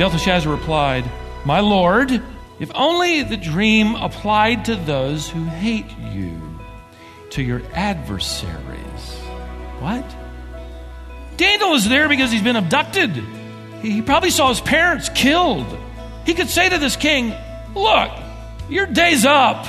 Belteshazzar 0.00 0.52
replied, 0.52 1.10
My 1.46 1.60
lord, 1.60 2.10
if 2.58 2.70
only 2.74 3.22
the 3.22 3.38
dream 3.38 3.94
applied 3.94 4.66
to 4.66 4.76
those 4.76 5.30
who 5.30 5.44
hate 5.44 5.90
you, 6.12 6.38
to 7.30 7.42
your 7.42 7.62
adversaries. 7.72 9.18
What? 9.78 10.04
Daniel 11.38 11.72
is 11.74 11.88
there 11.88 12.06
because 12.06 12.30
he's 12.30 12.42
been 12.42 12.56
abducted. 12.56 13.10
He 13.80 14.02
probably 14.02 14.30
saw 14.30 14.50
his 14.50 14.60
parents 14.60 15.08
killed. 15.08 15.66
He 16.26 16.34
could 16.34 16.50
say 16.50 16.68
to 16.68 16.76
this 16.76 16.96
king, 16.96 17.34
Look, 17.74 18.10
your 18.68 18.84
day's 18.84 19.24
up. 19.24 19.66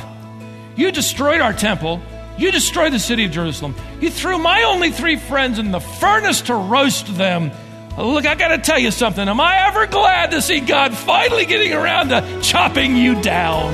You 0.76 0.92
destroyed 0.92 1.40
our 1.40 1.54
temple. 1.54 2.02
You 2.38 2.52
destroyed 2.52 2.94
the 2.94 3.00
city 3.00 3.26
of 3.26 3.32
Jerusalem. 3.32 3.76
You 4.00 4.10
threw 4.10 4.38
my 4.38 4.64
only 4.64 4.92
three 4.92 5.16
friends 5.16 5.60
in 5.60 5.72
the 5.72 5.80
furnace 5.80 6.42
to 6.44 6.56
roast 6.56 7.16
them. 7.18 7.52
Look, 7.98 8.26
I 8.26 8.36
got 8.36 8.50
to 8.50 8.58
tell 8.58 8.80
you 8.80 8.90
something. 8.90 9.28
Am 9.28 9.40
I 9.40 9.68
ever 9.68 9.86
glad 9.86 10.32
to 10.32 10.42
see 10.42 10.60
God 10.60 10.96
finally 10.96 11.46
getting 11.46 11.74
around 11.74 12.10
to 12.10 12.40
chopping 12.42 12.96
you 12.96 13.22
down? 13.22 13.72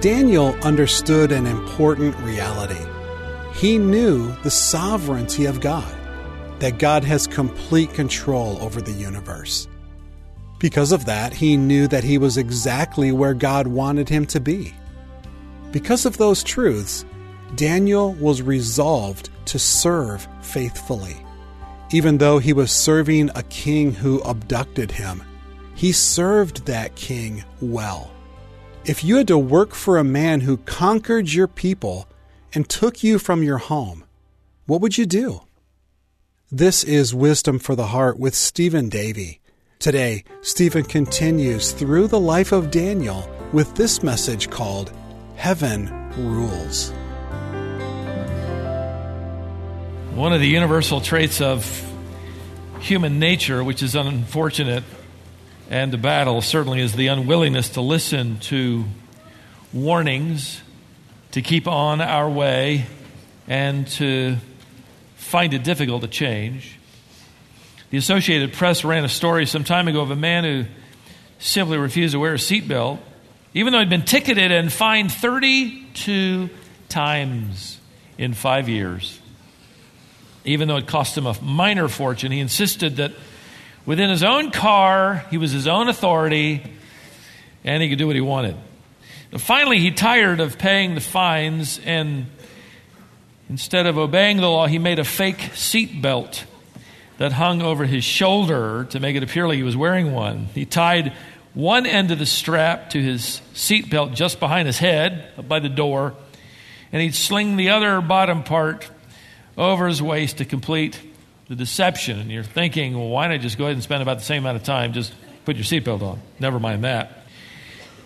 Daniel 0.00 0.56
understood 0.64 1.30
an 1.30 1.46
important 1.46 2.16
reality. 2.16 2.91
He 3.62 3.78
knew 3.78 4.34
the 4.42 4.50
sovereignty 4.50 5.44
of 5.44 5.60
God, 5.60 5.94
that 6.58 6.80
God 6.80 7.04
has 7.04 7.28
complete 7.28 7.94
control 7.94 8.60
over 8.60 8.82
the 8.82 8.90
universe. 8.90 9.68
Because 10.58 10.90
of 10.90 11.04
that, 11.04 11.32
he 11.32 11.56
knew 11.56 11.86
that 11.86 12.02
he 12.02 12.18
was 12.18 12.36
exactly 12.36 13.12
where 13.12 13.34
God 13.34 13.68
wanted 13.68 14.08
him 14.08 14.26
to 14.26 14.40
be. 14.40 14.74
Because 15.70 16.06
of 16.06 16.16
those 16.16 16.42
truths, 16.42 17.04
Daniel 17.54 18.14
was 18.14 18.42
resolved 18.42 19.30
to 19.44 19.60
serve 19.60 20.26
faithfully. 20.40 21.24
Even 21.92 22.18
though 22.18 22.40
he 22.40 22.52
was 22.52 22.72
serving 22.72 23.30
a 23.36 23.44
king 23.44 23.92
who 23.92 24.20
abducted 24.22 24.90
him, 24.90 25.22
he 25.76 25.92
served 25.92 26.66
that 26.66 26.96
king 26.96 27.44
well. 27.60 28.10
If 28.84 29.04
you 29.04 29.18
had 29.18 29.28
to 29.28 29.38
work 29.38 29.72
for 29.72 29.98
a 29.98 30.02
man 30.02 30.40
who 30.40 30.56
conquered 30.56 31.32
your 31.32 31.46
people 31.46 32.08
and 32.54 32.68
took 32.68 33.02
you 33.02 33.18
from 33.18 33.42
your 33.42 33.58
home, 33.58 34.04
what 34.66 34.80
would 34.80 34.98
you 34.98 35.06
do? 35.06 35.42
This 36.50 36.84
is 36.84 37.14
Wisdom 37.14 37.58
for 37.58 37.74
the 37.74 37.86
Heart 37.86 38.18
with 38.18 38.34
Stephen 38.34 38.88
Davey. 38.88 39.40
Today, 39.78 40.22
Stephen 40.42 40.84
continues 40.84 41.72
through 41.72 42.08
the 42.08 42.20
life 42.20 42.52
of 42.52 42.70
Daniel 42.70 43.28
with 43.52 43.74
this 43.74 44.02
message 44.02 44.50
called 44.50 44.92
Heaven 45.36 45.88
Rules. 46.16 46.90
One 50.14 50.32
of 50.32 50.40
the 50.40 50.46
universal 50.46 51.00
traits 51.00 51.40
of 51.40 51.90
human 52.80 53.18
nature, 53.18 53.64
which 53.64 53.82
is 53.82 53.94
unfortunate 53.94 54.84
and 55.70 55.90
to 55.92 55.98
battle, 55.98 56.42
certainly 56.42 56.80
is 56.80 56.94
the 56.94 57.06
unwillingness 57.06 57.70
to 57.70 57.80
listen 57.80 58.38
to 58.40 58.84
warnings, 59.72 60.60
to 61.32 61.42
keep 61.42 61.66
on 61.66 62.00
our 62.00 62.28
way, 62.28 62.86
and 63.48 63.86
to 63.86 64.36
find 65.16 65.54
it 65.54 65.64
difficult 65.64 66.02
to 66.02 66.08
change. 66.08 66.78
The 67.90 67.98
Associated 67.98 68.52
Press 68.52 68.84
ran 68.84 69.04
a 69.04 69.08
story 69.08 69.46
some 69.46 69.64
time 69.64 69.88
ago 69.88 70.00
of 70.00 70.10
a 70.10 70.16
man 70.16 70.44
who 70.44 70.64
simply 71.38 71.78
refused 71.78 72.12
to 72.12 72.18
wear 72.18 72.34
a 72.34 72.38
seatbelt, 72.38 72.98
even 73.54 73.72
though 73.72 73.80
he'd 73.80 73.90
been 73.90 74.04
ticketed 74.04 74.52
and 74.52 74.72
fined 74.72 75.12
32 75.12 76.48
times 76.88 77.78
in 78.16 78.34
five 78.34 78.68
years. 78.68 79.18
Even 80.44 80.68
though 80.68 80.76
it 80.76 80.86
cost 80.86 81.16
him 81.16 81.26
a 81.26 81.40
minor 81.42 81.88
fortune, 81.88 82.32
he 82.32 82.40
insisted 82.40 82.96
that 82.96 83.12
within 83.86 84.10
his 84.10 84.22
own 84.22 84.50
car, 84.50 85.24
he 85.30 85.38
was 85.38 85.50
his 85.50 85.66
own 85.66 85.88
authority 85.88 86.62
and 87.64 87.82
he 87.82 87.88
could 87.88 87.98
do 87.98 88.06
what 88.06 88.16
he 88.16 88.22
wanted. 88.22 88.56
Finally, 89.38 89.78
he 89.78 89.90
tired 89.90 90.40
of 90.40 90.58
paying 90.58 90.94
the 90.94 91.00
fines 91.00 91.80
and 91.84 92.26
instead 93.48 93.86
of 93.86 93.98
obeying 93.98 94.38
the 94.38 94.48
law, 94.48 94.66
he 94.66 94.78
made 94.78 94.98
a 94.98 95.04
fake 95.04 95.50
seat 95.54 96.02
belt 96.02 96.44
that 97.18 97.32
hung 97.32 97.62
over 97.62 97.84
his 97.84 98.04
shoulder 98.04 98.86
to 98.90 99.00
make 99.00 99.16
it 99.16 99.22
appear 99.22 99.46
like 99.46 99.56
he 99.56 99.62
was 99.62 99.76
wearing 99.76 100.12
one. 100.12 100.46
He 100.54 100.64
tied 100.64 101.12
one 101.54 101.86
end 101.86 102.10
of 102.10 102.18
the 102.18 102.26
strap 102.26 102.90
to 102.90 103.02
his 103.02 103.40
seat 103.54 103.90
belt 103.90 104.12
just 104.12 104.40
behind 104.40 104.66
his 104.66 104.78
head, 104.78 105.28
by 105.48 105.60
the 105.60 105.68
door, 105.68 106.14
and 106.90 107.02
he'd 107.02 107.14
sling 107.14 107.56
the 107.56 107.70
other 107.70 108.00
bottom 108.00 108.42
part 108.42 108.90
over 109.56 109.86
his 109.86 110.02
waist 110.02 110.38
to 110.38 110.44
complete 110.44 110.98
the 111.48 111.54
deception. 111.54 112.18
And 112.18 112.30
you're 112.30 112.42
thinking, 112.42 112.98
well, 112.98 113.08
why 113.08 113.28
not 113.28 113.40
just 113.40 113.58
go 113.58 113.64
ahead 113.64 113.74
and 113.74 113.82
spend 113.82 114.02
about 114.02 114.18
the 114.18 114.24
same 114.24 114.42
amount 114.42 114.56
of 114.56 114.64
time? 114.64 114.92
Just 114.92 115.12
put 115.44 115.56
your 115.56 115.64
seatbelt 115.64 116.02
on. 116.02 116.20
Never 116.40 116.58
mind 116.58 116.84
that. 116.84 117.21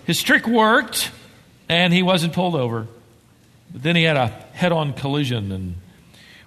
His 0.06 0.22
trick 0.22 0.47
worked, 0.47 1.11
and 1.69 1.93
he 1.93 2.03
wasn't 2.03 2.33
pulled 2.33 2.55
over. 2.55 2.87
But 3.72 3.83
then 3.83 3.97
he 3.97 4.05
had 4.05 4.17
a 4.17 4.28
head 4.28 4.72
on 4.72 4.93
collision 4.93 5.50
and 5.50 5.75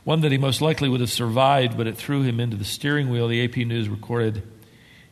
one 0.05 0.21
that 0.21 0.31
he 0.31 0.37
most 0.37 0.61
likely 0.61 0.87
would 0.87 1.01
have 1.01 1.11
survived, 1.11 1.77
but 1.77 1.85
it 1.85 1.97
threw 1.97 2.23
him 2.23 2.39
into 2.39 2.55
the 2.55 2.65
steering 2.65 3.09
wheel, 3.09 3.27
the 3.27 3.43
AP 3.43 3.57
News 3.57 3.89
recorded, 3.89 4.41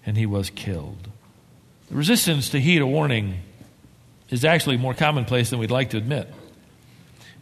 and 0.06 0.18
he 0.18 0.25
was 0.25 0.50
killed. 0.50 1.09
The 1.90 1.96
resistance 1.96 2.50
to 2.50 2.59
heed 2.59 2.81
a 2.81 2.88
warning 2.88 3.40
is 4.30 4.46
actually 4.46 4.78
more 4.78 4.94
commonplace 4.94 5.50
than 5.50 5.59
we'd 5.59 5.69
like 5.69 5.91
to 5.91 5.97
admit. 5.97 6.34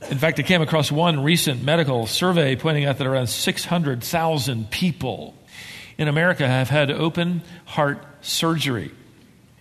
In 0.10 0.18
fact, 0.18 0.40
I 0.40 0.44
came 0.44 0.62
across 0.62 0.92
one 0.92 1.24
recent 1.24 1.64
medical 1.64 2.08
survey 2.08 2.56
pointing 2.56 2.86
out 2.86 2.98
that 2.98 3.08
around 3.08 3.28
600,000 3.28 4.70
people 4.70 5.36
in 5.98 6.08
America 6.08 6.48
have 6.48 6.70
had 6.70 6.92
open 6.92 7.44
heart 7.66 8.04
surgery. 8.22 8.92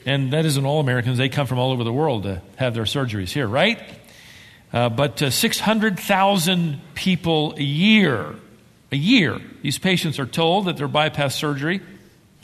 And 0.07 0.33
that 0.33 0.45
isn't 0.45 0.65
all 0.65 0.81
Americans, 0.81 1.19
they 1.19 1.29
come 1.29 1.47
from 1.47 1.59
all 1.59 1.73
over 1.73 1.85
the 1.85 1.93
world 1.93 2.25
to 2.25 2.43
have 2.57 2.75
their 2.75 2.85
surgeries 2.85 3.31
here, 3.31 3.47
right? 3.47 3.81
Uh, 4.73 4.89
but 4.89 5.23
uh, 5.23 5.31
600,000 5.31 6.81
people 6.95 7.55
a 7.57 7.63
year, 7.63 8.35
a 8.93 8.97
year, 8.97 9.41
these 9.63 9.79
patients 9.79 10.19
are 10.19 10.27
told 10.27 10.67
that 10.67 10.77
their 10.77 10.89
bypass 10.89 11.35
surgery 11.35 11.81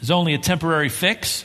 is 0.00 0.10
only 0.10 0.34
a 0.34 0.38
temporary 0.38 0.88
fix. 0.88 1.44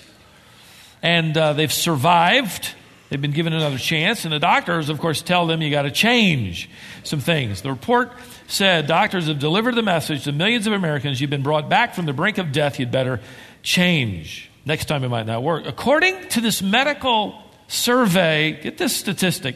And 1.01 1.37
uh, 1.37 1.53
they've 1.53 1.73
survived. 1.73 2.73
They've 3.09 3.21
been 3.21 3.31
given 3.31 3.53
another 3.53 3.77
chance. 3.77 4.25
And 4.25 4.33
the 4.33 4.39
doctors, 4.39 4.89
of 4.89 4.99
course, 4.99 5.21
tell 5.21 5.45
them 5.45 5.61
you 5.61 5.69
got 5.69 5.83
to 5.83 5.91
change 5.91 6.69
some 7.03 7.19
things. 7.19 7.61
The 7.61 7.71
report 7.71 8.13
said 8.47 8.87
doctors 8.87 9.27
have 9.27 9.39
delivered 9.39 9.75
the 9.75 9.83
message 9.83 10.23
to 10.23 10.31
millions 10.31 10.65
of 10.65 10.73
Americans 10.73 11.19
you've 11.19 11.29
been 11.29 11.43
brought 11.43 11.69
back 11.69 11.93
from 11.93 12.05
the 12.05 12.13
brink 12.13 12.37
of 12.37 12.51
death. 12.51 12.79
You'd 12.79 12.91
better 12.91 13.21
change. 13.61 14.49
Next 14.65 14.85
time 14.85 15.03
it 15.03 15.09
might 15.09 15.27
not 15.27 15.43
work. 15.43 15.65
According 15.65 16.29
to 16.29 16.41
this 16.41 16.61
medical 16.61 17.39
survey, 17.67 18.59
get 18.61 18.77
this 18.77 18.95
statistic 18.95 19.55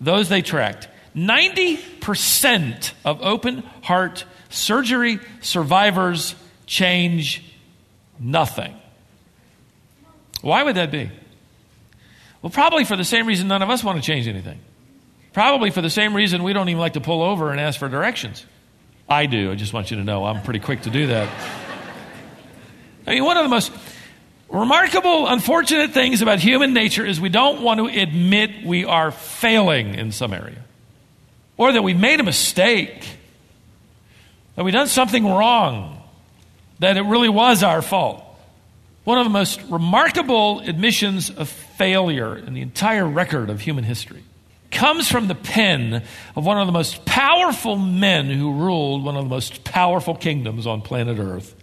those 0.00 0.28
they 0.28 0.42
tracked, 0.42 0.88
90% 1.16 2.92
of 3.04 3.22
open 3.22 3.62
heart 3.82 4.24
surgery 4.50 5.18
survivors 5.40 6.34
change 6.66 7.44
nothing. 8.18 8.74
Why 10.42 10.62
would 10.62 10.76
that 10.76 10.90
be? 10.90 11.10
Well, 12.42 12.50
probably 12.50 12.84
for 12.84 12.96
the 12.96 13.04
same 13.04 13.26
reason 13.26 13.48
none 13.48 13.62
of 13.62 13.70
us 13.70 13.82
want 13.82 14.02
to 14.02 14.06
change 14.06 14.28
anything. 14.28 14.58
Probably 15.32 15.70
for 15.70 15.80
the 15.80 15.90
same 15.90 16.14
reason 16.14 16.42
we 16.42 16.52
don't 16.52 16.68
even 16.68 16.80
like 16.80 16.92
to 16.92 17.00
pull 17.00 17.22
over 17.22 17.50
and 17.50 17.58
ask 17.58 17.78
for 17.78 17.88
directions. 17.88 18.44
I 19.08 19.26
do. 19.26 19.50
I 19.50 19.54
just 19.54 19.72
want 19.72 19.90
you 19.90 19.96
to 19.96 20.04
know 20.04 20.24
I'm 20.24 20.42
pretty 20.42 20.60
quick 20.60 20.82
to 20.82 20.90
do 20.90 21.06
that. 21.08 21.28
I 23.06 23.14
mean, 23.14 23.24
one 23.24 23.36
of 23.36 23.44
the 23.44 23.48
most 23.48 23.72
remarkable, 24.48 25.26
unfortunate 25.26 25.92
things 25.92 26.22
about 26.22 26.38
human 26.38 26.72
nature 26.72 27.04
is 27.04 27.20
we 27.20 27.28
don't 27.28 27.62
want 27.62 27.80
to 27.80 27.86
admit 27.86 28.64
we 28.64 28.84
are 28.84 29.10
failing 29.10 29.94
in 29.94 30.12
some 30.12 30.32
area, 30.32 30.62
or 31.56 31.72
that 31.72 31.82
we 31.82 31.94
made 31.94 32.20
a 32.20 32.24
mistake, 32.24 33.06
that 34.56 34.64
we've 34.64 34.74
done 34.74 34.88
something 34.88 35.24
wrong, 35.24 36.02
that 36.78 36.96
it 36.96 37.02
really 37.02 37.28
was 37.28 37.62
our 37.62 37.82
fault. 37.82 38.22
One 39.04 39.18
of 39.18 39.24
the 39.24 39.30
most 39.30 39.60
remarkable 39.68 40.60
admissions 40.60 41.28
of 41.30 41.48
failure 41.48 42.36
in 42.36 42.54
the 42.54 42.62
entire 42.62 43.06
record 43.06 43.50
of 43.50 43.60
human 43.60 43.84
history 43.84 44.22
comes 44.70 45.08
from 45.08 45.28
the 45.28 45.34
pen 45.34 46.02
of 46.34 46.44
one 46.44 46.58
of 46.58 46.66
the 46.66 46.72
most 46.72 47.04
powerful 47.04 47.76
men 47.76 48.26
who 48.30 48.52
ruled 48.52 49.04
one 49.04 49.16
of 49.16 49.24
the 49.24 49.30
most 49.30 49.62
powerful 49.62 50.14
kingdoms 50.14 50.66
on 50.66 50.80
planet 50.82 51.18
Earth. 51.18 51.54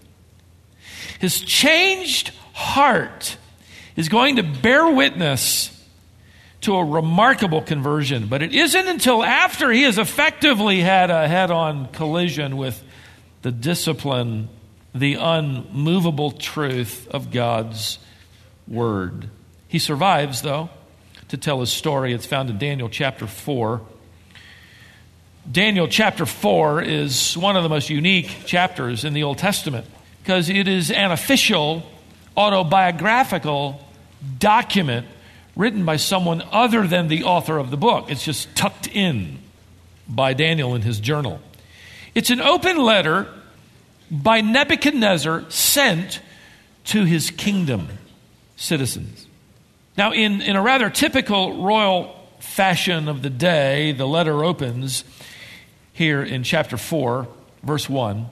His 1.19 1.41
changed 1.41 2.31
heart 2.53 3.37
is 3.95 4.09
going 4.09 4.37
to 4.37 4.43
bear 4.43 4.89
witness 4.89 5.69
to 6.61 6.75
a 6.75 6.85
remarkable 6.85 7.61
conversion. 7.61 8.27
But 8.27 8.41
it 8.41 8.53
isn't 8.53 8.87
until 8.87 9.23
after 9.23 9.71
he 9.71 9.83
has 9.83 9.97
effectively 9.97 10.81
had 10.81 11.09
a 11.09 11.27
head 11.27 11.51
on 11.51 11.87
collision 11.89 12.57
with 12.57 12.81
the 13.41 13.51
discipline 13.51 14.49
the 14.93 15.15
unmovable 15.15 16.31
truth 16.31 17.07
of 17.09 17.31
God's 17.31 17.99
Word. 18.67 19.29
He 19.67 19.79
survives, 19.79 20.41
though, 20.41 20.69
to 21.29 21.37
tell 21.37 21.61
his 21.61 21.71
story. 21.71 22.13
It's 22.13 22.25
found 22.25 22.49
in 22.49 22.57
Daniel 22.57 22.89
chapter 22.89 23.27
4. 23.27 23.81
Daniel 25.49 25.87
chapter 25.87 26.25
4 26.25 26.81
is 26.83 27.37
one 27.37 27.55
of 27.55 27.63
the 27.63 27.69
most 27.69 27.89
unique 27.89 28.45
chapters 28.45 29.03
in 29.03 29.13
the 29.13 29.23
Old 29.23 29.37
Testament 29.37 29.85
because 30.21 30.49
it 30.49 30.67
is 30.67 30.91
an 30.91 31.11
official 31.11 31.83
autobiographical 32.37 33.85
document 34.39 35.07
written 35.55 35.85
by 35.85 35.97
someone 35.97 36.41
other 36.51 36.87
than 36.87 37.07
the 37.07 37.23
author 37.23 37.57
of 37.57 37.71
the 37.71 37.77
book. 37.77 38.09
It's 38.09 38.23
just 38.23 38.53
tucked 38.55 38.87
in 38.87 39.39
by 40.07 40.33
Daniel 40.33 40.75
in 40.75 40.81
his 40.81 40.99
journal. 40.99 41.39
It's 42.15 42.29
an 42.29 42.41
open 42.41 42.77
letter 42.77 43.27
by 44.09 44.41
Nebuchadnezzar 44.41 45.45
sent 45.49 46.21
to 46.85 47.05
his 47.05 47.31
kingdom 47.31 47.87
citizens. 48.55 49.27
Now, 49.97 50.11
in, 50.11 50.41
in 50.41 50.55
a 50.55 50.61
rather 50.61 50.89
typical 50.89 51.63
royal 51.63 52.15
fashion 52.39 53.07
of 53.07 53.21
the 53.21 53.29
day, 53.29 53.91
the 53.91 54.07
letter 54.07 54.43
opens 54.43 55.03
here 55.93 56.23
in 56.23 56.43
chapter 56.43 56.77
4, 56.77 57.27
verse 57.63 57.89
1. 57.89 58.25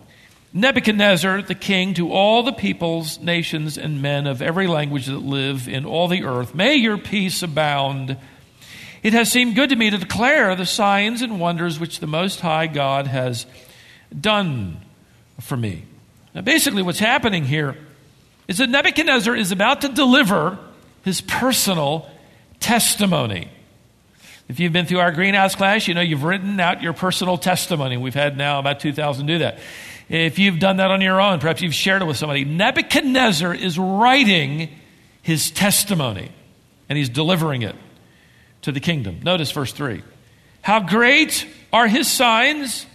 Nebuchadnezzar, 0.51 1.43
the 1.43 1.55
king, 1.55 1.93
to 1.93 2.11
all 2.11 2.41
the 2.41 2.51
peoples, 2.51 3.19
nations, 3.19 3.77
and 3.77 4.01
men 4.01 4.25
of 4.25 4.41
every 4.41 4.65
language 4.65 5.05
that 5.05 5.19
live 5.19 5.67
in 5.67 5.85
all 5.85 6.07
the 6.07 6.23
earth, 6.23 6.55
may 6.55 6.75
your 6.75 6.97
peace 6.97 7.43
abound. 7.43 8.17
It 9.03 9.13
has 9.13 9.31
seemed 9.31 9.55
good 9.55 9.69
to 9.69 9.75
me 9.75 9.91
to 9.91 9.97
declare 9.97 10.55
the 10.55 10.65
signs 10.65 11.21
and 11.21 11.39
wonders 11.39 11.79
which 11.79 11.99
the 11.99 12.07
Most 12.07 12.39
High 12.39 12.65
God 12.65 13.05
has 13.05 13.45
done 14.19 14.81
for 15.39 15.55
me. 15.55 15.83
Now, 16.33 16.41
basically, 16.41 16.81
what's 16.81 16.99
happening 16.99 17.45
here 17.45 17.77
is 18.47 18.57
that 18.57 18.69
Nebuchadnezzar 18.69 19.35
is 19.35 19.51
about 19.51 19.81
to 19.81 19.89
deliver 19.89 20.57
his 21.03 21.21
personal 21.21 22.09
testimony. 22.59 23.49
If 24.47 24.59
you've 24.59 24.73
been 24.73 24.87
through 24.87 24.99
our 24.99 25.11
greenhouse 25.11 25.53
class, 25.53 25.87
you 25.87 25.93
know 25.93 26.01
you've 26.01 26.23
written 26.23 26.59
out 26.59 26.81
your 26.81 26.93
personal 26.93 27.37
testimony. 27.37 27.97
We've 27.97 28.15
had 28.15 28.35
now 28.35 28.57
about 28.57 28.79
2,000 28.79 29.27
do 29.27 29.37
that. 29.39 29.59
If 30.09 30.39
you've 30.39 30.59
done 30.59 30.77
that 30.77 30.89
on 30.89 31.01
your 31.01 31.21
own, 31.21 31.39
perhaps 31.39 31.61
you've 31.61 31.75
shared 31.75 32.01
it 32.01 32.05
with 32.05 32.17
somebody. 32.17 32.43
Nebuchadnezzar 32.43 33.53
is 33.53 33.77
writing 33.77 34.69
his 35.21 35.51
testimony 35.51 36.31
and 36.89 36.97
he's 36.97 37.09
delivering 37.09 37.61
it 37.61 37.75
to 38.63 38.71
the 38.71 38.79
kingdom. 38.79 39.19
Notice 39.23 39.51
verse 39.51 39.71
3. 39.71 40.01
How 40.61 40.79
great 40.79 41.47
are 41.71 41.87
his 41.87 42.11
signs 42.11 42.87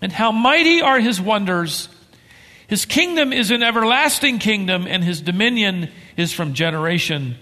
and 0.00 0.12
how 0.12 0.30
mighty 0.32 0.80
are 0.82 1.00
his 1.00 1.20
wonders. 1.20 1.88
His 2.68 2.84
kingdom 2.84 3.32
is 3.32 3.50
an 3.50 3.62
everlasting 3.62 4.38
kingdom 4.38 4.86
and 4.86 5.02
his 5.02 5.20
dominion 5.20 5.90
is 6.16 6.32
from 6.32 6.54
generation 6.54 7.36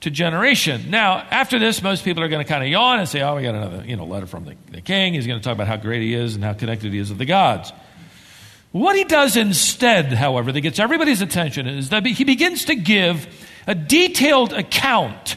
to 0.00 0.10
generation. 0.10 0.90
Now, 0.90 1.18
after 1.30 1.58
this, 1.58 1.82
most 1.82 2.04
people 2.04 2.22
are 2.22 2.28
going 2.28 2.44
to 2.44 2.48
kind 2.48 2.64
of 2.64 2.70
yawn 2.70 2.98
and 2.98 3.08
say, 3.08 3.20
oh, 3.20 3.36
we 3.36 3.42
got 3.42 3.54
another 3.54 3.84
you 3.86 3.96
know, 3.96 4.06
letter 4.06 4.26
from 4.26 4.44
the, 4.46 4.56
the 4.70 4.80
king. 4.80 5.14
He's 5.14 5.26
going 5.26 5.38
to 5.38 5.44
talk 5.44 5.54
about 5.54 5.66
how 5.66 5.76
great 5.76 6.02
he 6.02 6.14
is 6.14 6.34
and 6.34 6.42
how 6.42 6.54
connected 6.54 6.92
he 6.92 6.98
is 6.98 7.10
with 7.10 7.18
the 7.18 7.26
gods. 7.26 7.72
What 8.72 8.94
he 8.94 9.04
does 9.04 9.36
instead, 9.36 10.12
however, 10.12 10.52
that 10.52 10.60
gets 10.60 10.78
everybody's 10.78 11.22
attention 11.22 11.66
is 11.66 11.88
that 11.88 12.06
he 12.06 12.24
begins 12.24 12.66
to 12.66 12.76
give 12.76 13.26
a 13.66 13.74
detailed 13.74 14.52
account 14.52 15.36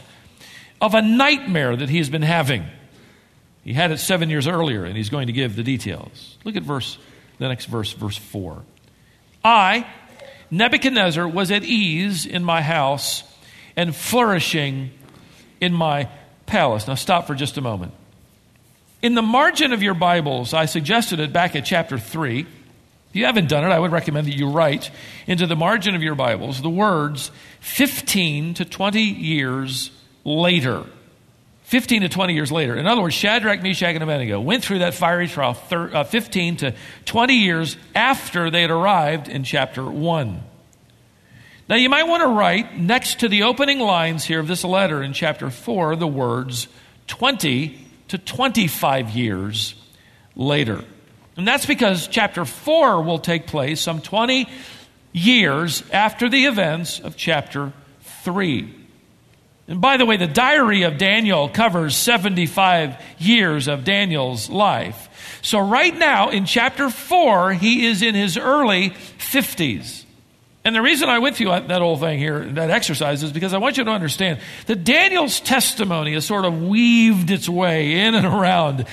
of 0.80 0.94
a 0.94 1.02
nightmare 1.02 1.74
that 1.74 1.88
he's 1.88 2.08
been 2.08 2.22
having. 2.22 2.64
He 3.64 3.72
had 3.72 3.90
it 3.90 3.98
seven 3.98 4.30
years 4.30 4.46
earlier, 4.46 4.84
and 4.84 4.96
he's 4.96 5.08
going 5.08 5.26
to 5.26 5.32
give 5.32 5.56
the 5.56 5.62
details. 5.62 6.38
Look 6.44 6.54
at 6.54 6.62
verse, 6.62 6.98
the 7.38 7.48
next 7.48 7.66
verse, 7.66 7.92
verse 7.92 8.16
4. 8.16 8.62
I, 9.44 9.86
Nebuchadnezzar, 10.50 11.26
was 11.26 11.50
at 11.50 11.64
ease 11.64 12.26
in 12.26 12.44
my 12.44 12.62
house 12.62 13.24
and 13.74 13.96
flourishing 13.96 14.90
in 15.60 15.72
my 15.72 16.08
palace. 16.46 16.86
Now, 16.86 16.94
stop 16.94 17.26
for 17.26 17.34
just 17.34 17.56
a 17.56 17.60
moment. 17.60 17.94
In 19.02 19.14
the 19.14 19.22
margin 19.22 19.72
of 19.72 19.82
your 19.82 19.94
Bibles, 19.94 20.54
I 20.54 20.66
suggested 20.66 21.18
it 21.18 21.32
back 21.32 21.56
at 21.56 21.64
chapter 21.64 21.98
3 21.98 22.46
if 23.14 23.18
you 23.18 23.26
haven't 23.26 23.48
done 23.48 23.62
it, 23.62 23.68
I 23.68 23.78
would 23.78 23.92
recommend 23.92 24.26
that 24.26 24.34
you 24.34 24.50
write 24.50 24.90
into 25.28 25.46
the 25.46 25.54
margin 25.54 25.94
of 25.94 26.02
your 26.02 26.16
Bibles 26.16 26.60
the 26.60 26.68
words 26.68 27.30
15 27.60 28.54
to 28.54 28.64
20 28.64 29.00
years 29.00 29.92
later. 30.24 30.82
15 31.62 32.02
to 32.02 32.08
20 32.08 32.34
years 32.34 32.50
later. 32.50 32.74
In 32.74 32.88
other 32.88 33.00
words, 33.00 33.14
Shadrach, 33.14 33.62
Meshach, 33.62 33.94
and 33.94 34.02
Abednego 34.02 34.40
went 34.40 34.64
through 34.64 34.80
that 34.80 34.94
fiery 34.94 35.28
trial 35.28 35.56
uh, 35.70 36.02
15 36.02 36.56
to 36.56 36.74
20 37.04 37.34
years 37.34 37.76
after 37.94 38.50
they 38.50 38.62
had 38.62 38.72
arrived 38.72 39.28
in 39.28 39.44
chapter 39.44 39.84
1. 39.88 40.42
Now, 41.68 41.76
you 41.76 41.88
might 41.88 42.08
want 42.08 42.24
to 42.24 42.30
write 42.30 42.76
next 42.76 43.20
to 43.20 43.28
the 43.28 43.44
opening 43.44 43.78
lines 43.78 44.24
here 44.24 44.40
of 44.40 44.48
this 44.48 44.64
letter 44.64 45.04
in 45.04 45.12
chapter 45.12 45.50
4 45.50 45.94
the 45.94 46.08
words 46.08 46.66
20 47.06 47.78
to 48.08 48.18
25 48.18 49.10
years 49.10 49.76
later. 50.34 50.84
And 51.36 51.46
that's 51.46 51.66
because 51.66 52.06
chapter 52.06 52.44
4 52.44 53.02
will 53.02 53.18
take 53.18 53.46
place 53.46 53.80
some 53.80 54.00
20 54.00 54.48
years 55.12 55.82
after 55.90 56.28
the 56.28 56.46
events 56.46 57.00
of 57.00 57.16
chapter 57.16 57.72
3. 58.24 58.72
And 59.66 59.80
by 59.80 59.96
the 59.96 60.04
way, 60.04 60.16
the 60.16 60.26
diary 60.26 60.82
of 60.82 60.98
Daniel 60.98 61.48
covers 61.48 61.96
75 61.96 63.00
years 63.18 63.66
of 63.66 63.84
Daniel's 63.84 64.50
life. 64.50 65.08
So, 65.42 65.58
right 65.58 65.96
now 65.96 66.30
in 66.30 66.44
chapter 66.44 66.90
4, 66.90 67.54
he 67.54 67.86
is 67.86 68.02
in 68.02 68.14
his 68.14 68.36
early 68.36 68.90
50s. 69.18 70.04
And 70.66 70.74
the 70.74 70.82
reason 70.82 71.10
I 71.10 71.18
went 71.18 71.36
through 71.36 71.48
that 71.48 71.82
whole 71.82 71.98
thing 71.98 72.18
here, 72.18 72.40
that 72.40 72.70
exercise, 72.70 73.22
is 73.22 73.32
because 73.32 73.52
I 73.52 73.58
want 73.58 73.76
you 73.76 73.84
to 73.84 73.90
understand 73.90 74.40
that 74.66 74.84
Daniel's 74.84 75.40
testimony 75.40 76.14
has 76.14 76.24
sort 76.24 76.46
of 76.46 76.62
weaved 76.62 77.30
its 77.30 77.48
way 77.48 78.00
in 78.00 78.14
and 78.14 78.26
around 78.26 78.86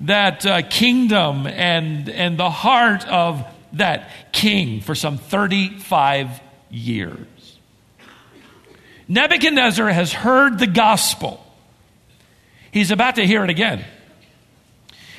that 0.00 0.44
uh, 0.44 0.62
kingdom 0.62 1.46
and, 1.46 2.08
and 2.08 2.38
the 2.38 2.50
heart 2.50 3.06
of 3.06 3.44
that 3.72 4.10
king 4.32 4.80
for 4.80 4.94
some 4.94 5.18
35 5.18 6.40
years. 6.70 7.58
Nebuchadnezzar 9.08 9.88
has 9.88 10.12
heard 10.12 10.58
the 10.58 10.66
gospel. 10.66 11.44
He's 12.72 12.90
about 12.90 13.16
to 13.16 13.26
hear 13.26 13.44
it 13.44 13.50
again. 13.50 13.84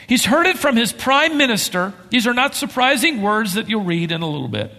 He's 0.07 0.25
heard 0.25 0.45
it 0.45 0.57
from 0.57 0.75
his 0.75 0.93
prime 0.93 1.37
minister. 1.37 1.93
These 2.09 2.27
are 2.27 2.33
not 2.33 2.55
surprising 2.55 3.21
words 3.21 3.53
that 3.53 3.69
you'll 3.69 3.83
read 3.83 4.11
in 4.11 4.21
a 4.21 4.29
little 4.29 4.47
bit. 4.47 4.73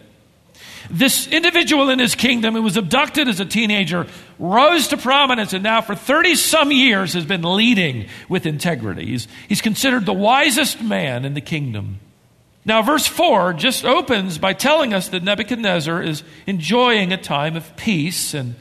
This 0.90 1.26
individual 1.26 1.90
in 1.90 1.98
his 1.98 2.14
kingdom 2.14 2.54
who 2.54 2.62
was 2.62 2.76
abducted 2.76 3.28
as 3.28 3.40
a 3.40 3.44
teenager 3.44 4.06
rose 4.38 4.88
to 4.88 4.96
prominence 4.96 5.52
and 5.52 5.62
now 5.62 5.82
for 5.82 5.94
30 5.94 6.34
some 6.34 6.72
years 6.72 7.12
has 7.12 7.26
been 7.26 7.42
leading 7.42 8.08
with 8.28 8.46
integrity. 8.46 9.06
He's, 9.06 9.28
he's 9.48 9.60
considered 9.60 10.06
the 10.06 10.14
wisest 10.14 10.82
man 10.82 11.24
in 11.24 11.34
the 11.34 11.40
kingdom. 11.42 12.00
Now, 12.64 12.82
verse 12.82 13.06
4 13.06 13.54
just 13.54 13.84
opens 13.84 14.38
by 14.38 14.52
telling 14.52 14.94
us 14.94 15.08
that 15.08 15.22
Nebuchadnezzar 15.22 16.02
is 16.02 16.22
enjoying 16.46 17.12
a 17.12 17.16
time 17.16 17.56
of 17.56 17.76
peace 17.76 18.34
and 18.34 18.54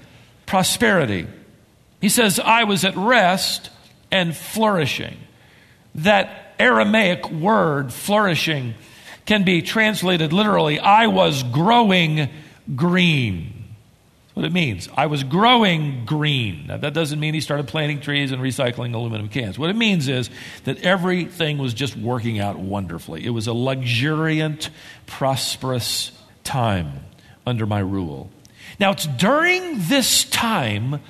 prosperity. 0.46 1.28
He 2.02 2.10
says, 2.10 2.40
I 2.40 2.64
was 2.64 2.84
at 2.86 2.96
rest 2.96 3.70
and 4.12 4.36
flourishing. 4.36 5.18
That 5.96 6.56
Aramaic 6.60 7.30
word, 7.30 7.92
flourishing, 7.92 8.76
can 9.28 9.44
be 9.44 9.62
translated 9.62 10.34
literally 10.34 10.80
I 10.80 11.08
was 11.08 11.44
growing 11.44 12.30
green. 12.76 13.54
That's 14.26 14.36
what 14.36 14.46
it 14.46 14.52
means. 14.52 14.90
I 14.96 15.06
was 15.06 15.24
growing 15.24 16.06
green. 16.06 16.68
Now, 16.68 16.78
that 16.78 16.94
doesn't 16.94 17.20
mean 17.20 17.36
he 17.36 17.42
started 17.42 17.68
planting 17.68 18.00
trees 18.00 18.32
and 18.32 18.42
recycling 18.42 18.96
aluminum 18.96 19.30
cans. 19.30 19.60
What 19.60 19.70
it 19.70 19.76
means 19.76 20.08
is 20.08 20.30
that 20.64 20.84
everything 20.84 21.60
was 21.60 21.74
just 21.76 21.96
working 21.96 22.40
out 22.40 22.58
wonderfully. 22.58 23.26
It 23.26 23.30
was 23.30 23.46
a 23.48 23.54
luxuriant, 23.54 24.70
prosperous 25.06 26.12
time 26.44 27.02
under 27.46 27.66
my 27.66 27.80
rule. 27.80 28.32
Now, 28.80 28.92
it's 28.92 29.06
during 29.06 29.88
this 29.88 30.24
time 30.26 31.02